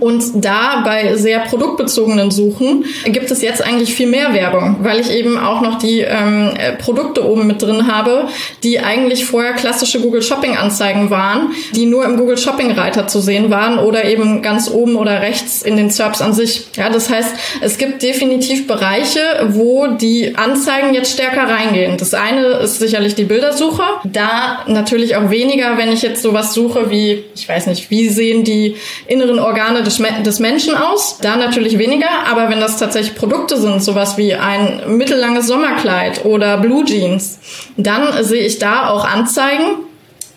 Und 0.00 0.44
da 0.44 0.82
bei 0.84 1.14
sehr 1.16 1.40
produktbezogenen 1.40 2.30
Suchen 2.30 2.84
gibt 3.04 3.30
es 3.30 3.42
jetzt 3.42 3.62
eigentlich 3.62 3.94
viel 3.94 4.08
mehr 4.08 4.34
Werbung, 4.34 4.76
weil 4.80 5.00
ich 5.00 5.10
eben 5.10 5.38
auch 5.38 5.60
noch 5.60 5.78
die 5.78 6.00
ähm, 6.00 6.52
Produkte 6.78 7.26
oben 7.26 7.46
mit 7.46 7.62
drin 7.62 7.86
habe, 7.86 8.28
die 8.62 8.80
eigentlich 8.80 9.24
vorher 9.24 9.52
klassische 9.52 10.00
Google 10.00 10.22
Shopping 10.22 10.56
Anzeigen 10.56 11.10
waren, 11.10 11.52
die 11.72 11.86
nur 11.86 12.04
im 12.04 12.16
Google 12.16 12.36
Shopping 12.36 12.72
Reiter 12.72 13.06
zu 13.06 13.20
sehen 13.20 13.50
waren 13.50 13.78
oder 13.78 14.04
eben 14.04 14.42
ganz 14.42 14.70
oben 14.70 14.96
oder 14.96 15.20
rechts 15.20 15.62
in 15.62 15.76
den 15.76 15.90
SERPs 15.90 16.20
an 16.20 16.34
sich. 16.34 16.66
Ja, 16.76 16.90
das 16.90 17.08
heißt, 17.08 17.34
es 17.60 17.78
gibt 17.78 18.02
definitiv 18.02 18.66
Bereiche, 18.66 19.20
wo 19.50 19.86
die 19.86 20.36
Anzeigen 20.36 20.94
jetzt 20.94 21.12
stärker 21.12 21.48
reingehen. 21.48 21.96
Das 21.96 22.12
eine 22.12 22.44
ist 22.56 22.80
sicherlich 22.80 23.14
die 23.14 23.24
Bildersuche. 23.24 23.82
Da 24.04 24.64
natürlich 24.66 25.16
auch 25.16 25.30
weniger, 25.30 25.78
wenn 25.78 25.92
ich 25.92 26.02
jetzt 26.02 26.22
sowas 26.22 26.54
suche 26.54 26.90
wie, 26.90 27.24
ich 27.34 27.48
weiß 27.48 27.66
nicht, 27.68 27.90
wie 27.90 28.08
sehen 28.08 28.44
die 28.44 28.76
inneren 29.06 29.38
Organe 29.38 29.55
Organe 29.56 29.82
des, 29.82 30.02
des 30.22 30.38
Menschen 30.38 30.76
aus. 30.76 31.16
Da 31.22 31.36
natürlich 31.36 31.78
weniger, 31.78 32.08
aber 32.30 32.50
wenn 32.50 32.60
das 32.60 32.78
tatsächlich 32.78 33.14
Produkte 33.14 33.56
sind, 33.56 33.82
sowas 33.82 34.18
wie 34.18 34.34
ein 34.34 34.82
mittellanges 34.98 35.46
Sommerkleid 35.46 36.26
oder 36.26 36.58
Blue 36.58 36.84
Jeans, 36.84 37.38
dann 37.78 38.22
sehe 38.22 38.44
ich 38.44 38.58
da 38.58 38.90
auch 38.90 39.06
Anzeigen 39.06 39.85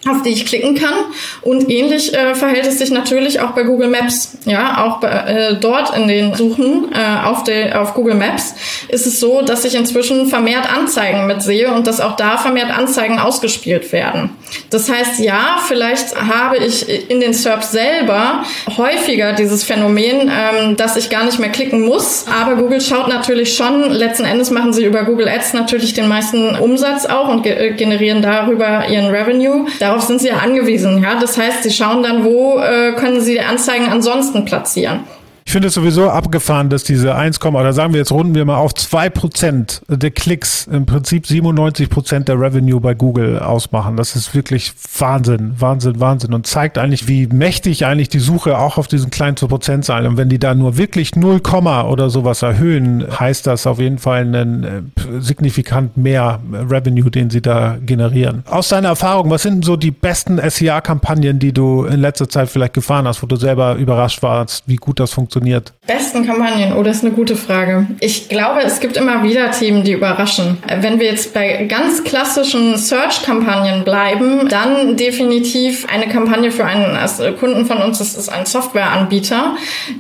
auf 0.07 0.21
die 0.23 0.29
ich 0.29 0.45
klicken 0.45 0.75
kann. 0.75 0.93
Und 1.41 1.69
ähnlich 1.69 2.13
äh, 2.13 2.33
verhält 2.35 2.65
es 2.65 2.79
sich 2.79 2.91
natürlich 2.91 3.41
auch 3.41 3.51
bei 3.51 3.63
Google 3.63 3.89
Maps. 3.89 4.37
Ja, 4.45 4.85
auch 4.85 4.99
bei, 4.99 5.09
äh, 5.09 5.55
dort 5.59 5.95
in 5.95 6.07
den 6.07 6.33
Suchen 6.35 6.89
äh, 6.93 7.25
auf, 7.25 7.43
der 7.43 7.81
auf 7.81 7.93
Google 7.93 8.15
Maps 8.15 8.55
ist 8.87 9.05
es 9.05 9.19
so, 9.19 9.41
dass 9.41 9.65
ich 9.65 9.75
inzwischen 9.75 10.27
vermehrt 10.27 10.71
Anzeigen 10.71 11.27
mitsehe 11.27 11.73
und 11.73 11.85
dass 11.85 11.99
auch 11.99 12.15
da 12.15 12.37
vermehrt 12.37 12.71
Anzeigen 12.71 13.19
ausgespielt 13.19 13.91
werden. 13.91 14.29
Das 14.69 14.89
heißt, 14.89 15.19
ja, 15.19 15.57
vielleicht 15.67 16.15
habe 16.15 16.57
ich 16.57 17.09
in 17.09 17.19
den 17.19 17.33
SERPs 17.33 17.71
selber 17.71 18.43
häufiger 18.77 19.33
dieses 19.33 19.63
Phänomen, 19.63 20.31
ähm, 20.31 20.77
dass 20.77 20.95
ich 20.95 21.09
gar 21.09 21.25
nicht 21.25 21.39
mehr 21.39 21.49
klicken 21.49 21.85
muss. 21.85 22.25
Aber 22.41 22.55
Google 22.55 22.81
schaut 22.81 23.09
natürlich 23.09 23.55
schon, 23.55 23.91
letzten 23.91 24.23
Endes 24.23 24.49
machen 24.49 24.73
sie 24.73 24.85
über 24.85 25.03
Google 25.03 25.27
Ads 25.27 25.53
natürlich 25.53 25.93
den 25.93 26.07
meisten 26.07 26.55
Umsatz 26.55 27.05
auch 27.05 27.27
und 27.27 27.43
ge 27.43 27.73
generieren 27.73 28.21
darüber 28.21 28.87
ihren 28.87 29.07
Revenue. 29.07 29.65
Darauf 29.79 29.88
darauf 29.89 30.03
sind 30.03 30.21
sie 30.21 30.27
ja 30.27 30.37
angewiesen. 30.37 31.01
Ja? 31.01 31.19
Das 31.19 31.37
heißt, 31.37 31.63
sie 31.63 31.71
schauen 31.71 32.03
dann, 32.03 32.23
wo 32.23 32.59
äh, 32.59 32.93
können 32.93 33.21
sie 33.21 33.33
die 33.33 33.41
Anzeigen 33.41 33.87
ansonsten 33.87 34.45
platzieren. 34.45 35.01
Ich 35.49 35.53
finde 35.53 35.69
es 35.69 35.73
sowieso 35.73 36.11
abgefahren, 36.11 36.69
dass 36.69 36.83
diese 36.83 37.15
1, 37.15 37.43
oder 37.43 37.73
sagen 37.73 37.93
wir 37.93 37.97
jetzt 37.97 38.11
runden 38.11 38.35
wir 38.35 38.45
mal 38.45 38.57
auf 38.57 38.73
2% 38.73 39.81
der 39.89 40.11
Klicks 40.11 40.67
im 40.67 40.85
Prinzip 40.85 41.25
97% 41.25 42.25
der 42.25 42.39
Revenue 42.39 42.79
bei 42.79 42.93
Google 42.93 43.39
ausmachen. 43.39 43.97
Das 43.97 44.15
ist 44.15 44.35
wirklich 44.35 44.73
Wahnsinn, 44.99 45.55
Wahnsinn, 45.57 45.99
Wahnsinn 45.99 46.35
und 46.35 46.45
zeigt 46.45 46.77
eigentlich, 46.77 47.07
wie 47.07 47.25
mächtig 47.25 47.87
eigentlich 47.87 48.09
die 48.09 48.19
Suche 48.19 48.59
auch 48.59 48.77
auf 48.77 48.87
diesen 48.87 49.09
kleinen 49.09 49.33
Prozentzahlen. 49.33 50.05
Und 50.05 50.17
wenn 50.17 50.29
die 50.29 50.37
da 50.37 50.53
nur 50.53 50.77
wirklich 50.77 51.15
0, 51.15 51.41
oder 51.41 52.11
sowas 52.11 52.43
erhöhen, 52.43 53.07
heißt 53.19 53.47
das 53.47 53.65
auf 53.65 53.79
jeden 53.79 53.97
Fall 53.97 54.21
einen 54.21 54.63
äh, 54.63 54.81
signifikant 55.19 55.97
mehr 55.97 56.41
Revenue, 56.53 57.09
den 57.09 57.31
sie 57.31 57.41
da 57.41 57.79
generieren. 57.83 58.43
Aus 58.45 58.69
deiner 58.69 58.89
Erfahrung, 58.89 59.31
was 59.31 59.41
sind 59.41 59.65
so 59.65 59.77
die 59.77 59.89
besten 59.89 60.39
SEA-Kampagnen, 60.47 61.39
die 61.39 61.53
du 61.53 61.85
in 61.85 62.01
letzter 62.01 62.29
Zeit 62.29 62.49
vielleicht 62.49 62.75
gefahren 62.75 63.07
hast, 63.07 63.23
wo 63.23 63.25
du 63.25 63.35
selber 63.35 63.73
überrascht 63.73 64.21
warst, 64.21 64.65
wie 64.67 64.75
gut 64.75 64.99
das 64.99 65.11
funktioniert? 65.11 65.38
Funktioniert? 65.39 65.73
Besten 65.87 66.25
Kampagnen, 66.25 66.73
oh, 66.77 66.83
das 66.83 66.97
ist 66.97 67.03
eine 67.03 67.13
gute 67.13 67.35
Frage. 67.35 67.87
Ich 67.99 68.29
glaube, 68.29 68.61
es 68.61 68.79
gibt 68.79 68.95
immer 68.95 69.23
wieder 69.23 69.49
Themen, 69.51 69.83
die 69.83 69.93
überraschen. 69.93 70.57
Wenn 70.81 70.99
wir 70.99 71.07
jetzt 71.07 71.33
bei 71.33 71.65
ganz 71.65 72.03
klassischen 72.03 72.77
Search-Kampagnen 72.77 73.83
bleiben, 73.83 74.47
dann 74.49 74.97
definitiv 74.97 75.87
eine 75.91 76.07
Kampagne 76.07 76.51
für 76.51 76.65
einen 76.65 76.95
Kunden 77.39 77.65
von 77.65 77.77
uns, 77.79 77.97
das 77.97 78.15
ist 78.15 78.29
ein 78.29 78.45
Softwareanbieter, 78.45 79.55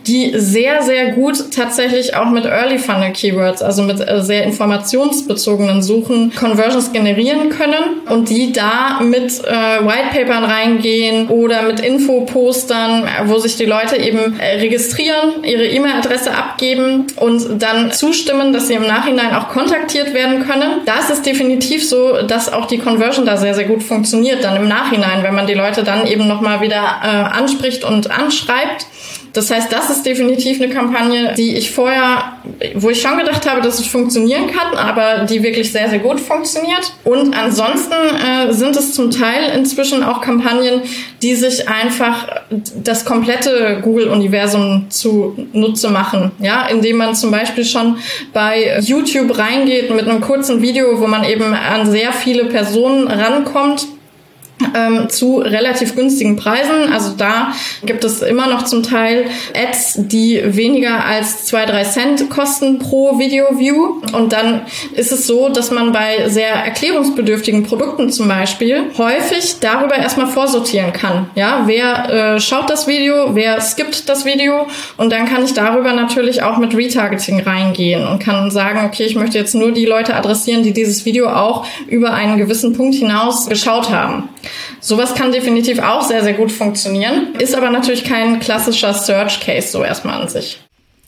die 0.05 0.33
sehr, 0.35 0.83
sehr 0.83 1.13
gut 1.13 1.51
tatsächlich 1.51 2.15
auch 2.15 2.29
mit 2.29 2.45
Early 2.45 2.77
Funnel 2.77 3.11
Keywords, 3.13 3.63
also 3.63 3.81
mit 3.81 3.99
äh, 3.99 4.21
sehr 4.21 4.43
informationsbezogenen 4.43 5.81
Suchen 5.81 6.33
Conversions 6.35 6.93
generieren 6.93 7.49
können 7.49 8.01
und 8.07 8.29
die 8.29 8.53
da 8.53 9.01
mit 9.01 9.43
äh, 9.43 9.51
Whitepapern 9.51 10.43
reingehen 10.43 11.29
oder 11.29 11.63
mit 11.63 11.79
Infopostern, 11.79 13.07
wo 13.25 13.39
sich 13.39 13.55
die 13.55 13.65
Leute 13.65 13.97
eben 13.97 14.39
äh, 14.39 14.59
ihre 15.43 15.65
E-Mail-Adresse 15.65 16.31
abgeben 16.35 17.07
und 17.15 17.61
dann 17.61 17.91
zustimmen, 17.91 18.53
dass 18.53 18.67
sie 18.67 18.73
im 18.73 18.87
Nachhinein 18.87 19.33
auch 19.33 19.49
kontaktiert 19.49 20.13
werden 20.13 20.47
können. 20.47 20.81
Da 20.85 20.99
ist 20.99 21.09
es 21.09 21.21
definitiv 21.21 21.87
so, 21.87 22.21
dass 22.23 22.51
auch 22.51 22.65
die 22.65 22.77
Conversion 22.79 23.25
da 23.25 23.37
sehr, 23.37 23.53
sehr 23.53 23.65
gut 23.65 23.83
funktioniert, 23.83 24.43
dann 24.43 24.55
im 24.55 24.67
Nachhinein, 24.67 25.23
wenn 25.23 25.35
man 25.35 25.47
die 25.47 25.53
Leute 25.53 25.83
dann 25.83 26.07
eben 26.07 26.27
nochmal 26.27 26.61
wieder 26.61 26.99
äh, 27.03 27.07
anspricht 27.07 27.83
und 27.83 28.11
anschreibt. 28.11 28.85
Das 29.33 29.51
heißt, 29.51 29.71
das 29.71 29.89
ist 29.89 30.05
definitiv 30.05 30.61
eine 30.61 30.73
Kampagne, 30.73 31.33
die 31.37 31.55
ich 31.55 31.71
vorher, 31.71 32.33
wo 32.75 32.89
ich 32.89 33.01
schon 33.01 33.17
gedacht 33.17 33.49
habe, 33.49 33.61
dass 33.61 33.79
es 33.79 33.87
funktionieren 33.87 34.47
kann, 34.47 34.75
aber 34.75 35.25
die 35.25 35.43
wirklich 35.43 35.71
sehr, 35.71 35.89
sehr 35.89 35.99
gut 35.99 36.19
funktioniert. 36.19 36.93
Und 37.03 37.35
ansonsten 37.35 37.93
äh, 37.93 38.51
sind 38.51 38.75
es 38.75 38.93
zum 38.93 39.11
Teil 39.11 39.51
inzwischen 39.55 40.03
auch 40.03 40.21
Kampagnen, 40.21 40.81
die 41.21 41.35
sich 41.35 41.67
einfach 41.69 42.27
das 42.49 43.05
komplette 43.05 43.79
Google-Universum 43.83 44.87
zunutze 44.89 45.89
machen. 45.89 46.31
Ja, 46.39 46.67
indem 46.67 46.97
man 46.97 47.15
zum 47.15 47.31
Beispiel 47.31 47.65
schon 47.65 47.97
bei 48.33 48.79
YouTube 48.79 49.37
reingeht 49.37 49.91
mit 49.91 50.07
einem 50.07 50.21
kurzen 50.21 50.61
Video, 50.61 50.99
wo 50.99 51.07
man 51.07 51.23
eben 51.23 51.53
an 51.53 51.89
sehr 51.89 52.13
viele 52.13 52.45
Personen 52.45 53.07
rankommt 53.07 53.87
ähm, 54.75 55.09
zu 55.09 55.37
relativ 55.37 55.95
günstigen 55.95 56.35
Preisen. 56.35 56.91
Also 56.91 57.13
da 57.17 57.53
gibt 57.85 58.03
es 58.03 58.21
immer 58.21 58.47
noch 58.47 58.63
zum 58.63 58.83
Teil 58.83 59.25
Ads, 59.55 59.93
die 59.97 60.41
weniger 60.45 61.05
als 61.05 61.45
zwei, 61.45 61.65
drei 61.65 61.83
Cent 61.83 62.29
kosten 62.29 62.79
pro 62.79 63.19
Video-View. 63.19 64.01
Und 64.13 64.33
dann 64.33 64.61
ist 64.93 65.11
es 65.11 65.27
so, 65.27 65.49
dass 65.49 65.71
man 65.71 65.91
bei 65.91 66.29
sehr 66.29 66.53
erklärungsbedürftigen 66.53 67.63
Produkten 67.63 68.11
zum 68.11 68.27
Beispiel 68.27 68.83
häufig 68.97 69.57
darüber 69.59 69.95
erstmal 69.95 70.27
vorsortieren 70.27 70.93
kann. 70.93 71.29
Ja, 71.35 71.63
wer 71.65 72.35
äh, 72.35 72.39
schaut 72.39 72.69
das 72.69 72.87
Video, 72.87 73.35
wer 73.35 73.61
skippt 73.61 74.09
das 74.09 74.25
Video 74.25 74.67
und 74.97 75.11
dann 75.11 75.27
kann 75.27 75.43
ich 75.43 75.53
darüber 75.53 75.93
natürlich 75.93 76.43
auch 76.43 76.57
mit 76.57 76.75
Retargeting 76.75 77.41
reingehen 77.41 78.05
und 78.07 78.19
kann 78.19 78.51
sagen, 78.51 78.85
okay, 78.85 79.03
ich 79.03 79.15
möchte 79.15 79.37
jetzt 79.37 79.55
nur 79.55 79.71
die 79.71 79.85
Leute 79.85 80.15
adressieren, 80.15 80.63
die 80.63 80.73
dieses 80.73 81.05
Video 81.05 81.29
auch 81.29 81.65
über 81.87 82.13
einen 82.13 82.37
gewissen 82.37 82.73
Punkt 82.73 82.95
hinaus 82.95 83.47
geschaut 83.47 83.89
haben. 83.89 84.29
Sowas 84.79 85.15
kann 85.15 85.31
definitiv 85.31 85.79
auch 85.79 86.01
sehr, 86.01 86.23
sehr 86.23 86.33
gut 86.33 86.51
funktionieren, 86.51 87.35
ist 87.37 87.55
aber 87.55 87.69
natürlich 87.69 88.03
kein 88.03 88.39
klassischer 88.39 88.93
Search 88.93 89.39
Case 89.39 89.69
so 89.69 89.83
erstmal 89.83 90.21
an 90.21 90.27
sich. 90.27 90.59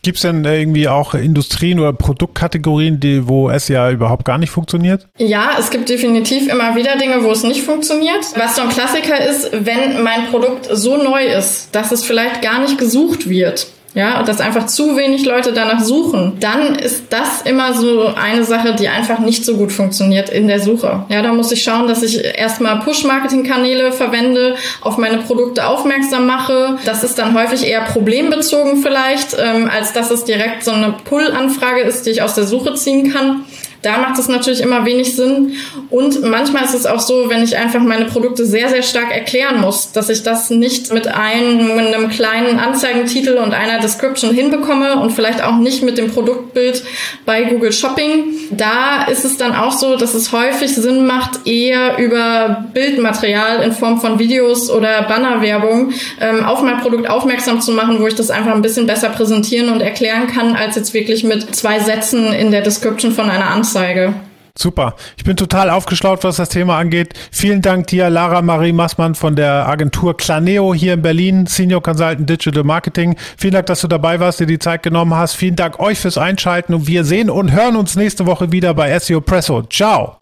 Gibt 0.04 0.18
es 0.18 0.24
denn 0.24 0.44
irgendwie 0.44 0.88
auch 0.88 1.14
Industrien 1.14 1.80
oder 1.80 1.94
Produktkategorien, 1.94 3.00
die, 3.00 3.28
wo 3.28 3.52
es 3.52 3.68
ja 3.68 3.92
überhaupt 3.92 4.26
gar 4.26 4.40
nicht 4.40 4.50
funktioniert? 4.50 5.08
Ja, 5.20 5.52
es 5.60 5.70
gibt 5.70 5.90
definitiv 5.90 6.52
immer 6.52 6.76
wieder 6.76 6.96
Dinge, 6.96 7.24
wo 7.24 7.30
es 7.30 7.44
nicht 7.44 7.62
funktioniert. 7.62 8.26
Was 8.36 8.56
so 8.56 8.64
ein 8.64 8.70
Klassiker 8.70 9.24
ist, 9.24 9.52
wenn 9.52 10.02
mein 10.02 10.26
Produkt 10.32 10.68
so 10.72 10.98
neu 10.98 11.28
ist, 11.28 11.76
dass 11.76 11.92
es 11.92 12.04
vielleicht 12.04 12.42
gar 12.42 12.62
nicht 12.62 12.80
gesucht 12.80 13.30
wird 13.30 13.68
ja, 13.94 14.20
und 14.20 14.28
dass 14.28 14.40
einfach 14.40 14.68
zu 14.68 14.96
wenig 14.96 15.26
Leute 15.26 15.52
danach 15.52 15.82
suchen, 15.82 16.38
dann 16.40 16.76
ist 16.76 17.06
das 17.10 17.42
immer 17.44 17.74
so 17.74 18.14
eine 18.16 18.46
Sache, 18.46 18.74
die 18.74 18.88
einfach 18.88 19.20
nicht 19.20 19.44
so 19.44 19.58
gut 19.58 19.72
funktioniert 19.72 20.30
in 20.30 20.48
der 20.48 20.62
Suche. 20.62 21.04
Ja, 21.10 21.22
da 21.22 21.34
muss 21.34 21.52
ich 21.52 21.62
schauen, 21.62 21.88
dass 21.88 22.02
ich 22.02 22.24
erstmal 22.24 22.80
Push-Marketing-Kanäle 22.80 23.92
verwende, 23.92 24.56
auf 24.80 24.98
meine 24.98 25.18
Produkte 25.18 25.68
aufmerksam 25.68 26.26
mache. 26.26 26.78
Das 26.86 27.04
ist 27.04 27.18
dann 27.18 27.36
häufig 27.36 27.68
eher 27.68 27.82
problembezogen 27.82 28.78
vielleicht, 28.82 29.36
ähm, 29.38 29.70
als 29.70 29.92
dass 29.92 30.10
es 30.10 30.24
direkt 30.24 30.64
so 30.64 30.72
eine 30.72 30.94
Pull-Anfrage 31.04 31.82
ist, 31.82 32.06
die 32.06 32.12
ich 32.12 32.22
aus 32.22 32.34
der 32.34 32.46
Suche 32.46 32.76
ziehen 32.76 33.12
kann. 33.12 33.44
Da 33.82 33.98
macht 33.98 34.20
es 34.20 34.28
natürlich 34.28 34.62
immer 34.62 34.86
wenig 34.86 35.16
Sinn. 35.16 35.54
Und 35.90 36.22
manchmal 36.24 36.64
ist 36.66 36.76
es 36.76 36.86
auch 36.86 37.00
so, 37.00 37.30
wenn 37.30 37.44
ich 37.44 37.58
einfach 37.58 37.80
meine 37.80 38.06
Produkte 38.06 38.46
sehr, 38.46 38.70
sehr 38.70 38.84
stark 38.84 39.12
erklären 39.12 39.60
muss, 39.60 39.92
dass 39.92 40.10
ich 40.10 40.22
das 40.24 40.50
nicht 40.52 40.94
mit 40.94 41.08
einem, 41.08 41.72
einem 41.72 42.10
kleinen 42.10 42.60
Anzeigentitel 42.60 43.38
und 43.38 43.54
einer 43.54 43.80
Description 43.80 44.34
hinbekomme 44.34 45.00
und 45.00 45.12
vielleicht 45.12 45.44
auch 45.44 45.58
nicht 45.58 45.82
mit 45.82 45.98
dem 45.98 46.12
Produktbild 46.12 46.84
bei 47.26 47.44
Google 47.44 47.74
Shopping. 47.74 48.26
Da 48.52 49.06
ist 49.06 49.26
es 49.26 49.38
dann 49.38 49.56
auch 49.56 49.72
so, 49.72 49.98
dass 49.98 50.14
es 50.14 50.32
häufig 50.32 50.76
Sinn 50.76 51.08
macht, 51.08 51.48
eher 51.48 51.98
über 51.98 52.66
Bildmaterial 52.74 53.64
in 53.64 53.72
Form 53.72 54.00
von 54.00 54.20
Videos 54.20 54.70
oder 54.70 55.04
Bannerwerbung 55.04 55.92
ähm, 56.20 56.46
auf 56.46 56.62
mein 56.62 56.80
Produkt 56.82 57.10
aufmerksam 57.10 57.62
zu 57.62 57.72
machen, 57.72 58.00
wo 58.00 58.08
ich 58.08 58.16
das 58.16 58.30
einfach 58.30 58.54
ein 58.54 58.62
bisschen 58.62 58.86
besser 58.86 59.10
präsentieren 59.10 59.70
und 59.70 59.82
erklären 59.82 60.28
kann, 60.28 60.56
als 60.56 60.76
jetzt 60.76 60.94
wirklich 60.94 61.24
mit 61.24 61.56
zwei 61.56 61.80
Sätzen 61.80 62.32
in 62.34 62.52
der 62.52 62.62
Description 62.62 63.12
von 63.12 63.30
einer 63.30 63.50
Anzeige 63.50 63.71
Anzeige. 63.76 64.14
Super. 64.58 64.96
Ich 65.16 65.24
bin 65.24 65.38
total 65.38 65.70
aufgeschlaut, 65.70 66.26
was 66.26 66.36
das 66.36 66.50
Thema 66.50 66.78
angeht. 66.78 67.14
Vielen 67.32 67.62
Dank 67.62 67.88
dir, 67.88 68.10
Lara 68.10 68.42
Marie 68.42 68.74
Massmann 68.74 69.16
von 69.16 69.38
der 69.38 69.68
Agentur 69.68 70.18
Claneo 70.18 70.74
hier 70.74 70.96
in 70.96 71.02
Berlin, 71.02 71.46
Senior 71.48 71.82
Consultant 71.82 72.30
Digital 72.30 72.66
Marketing. 72.66 73.16
Vielen 73.38 73.54
Dank, 73.54 73.68
dass 73.68 73.80
du 73.80 73.88
dabei 73.88 74.20
warst, 74.20 74.42
dir 74.42 74.48
die 74.48 74.60
Zeit 74.60 74.84
genommen 74.84 75.16
hast. 75.16 75.36
Vielen 75.36 75.56
Dank 75.56 75.80
euch 75.80 76.00
fürs 76.00 76.18
Einschalten 76.18 76.74
und 76.74 76.88
wir 76.88 77.06
sehen 77.06 77.30
und 77.30 77.54
hören 77.54 77.78
uns 77.78 77.96
nächste 77.96 78.26
Woche 78.26 78.52
wieder 78.52 78.74
bei 78.74 78.98
SEO 79.00 79.22
Presso. 79.22 79.64
Ciao. 79.64 80.18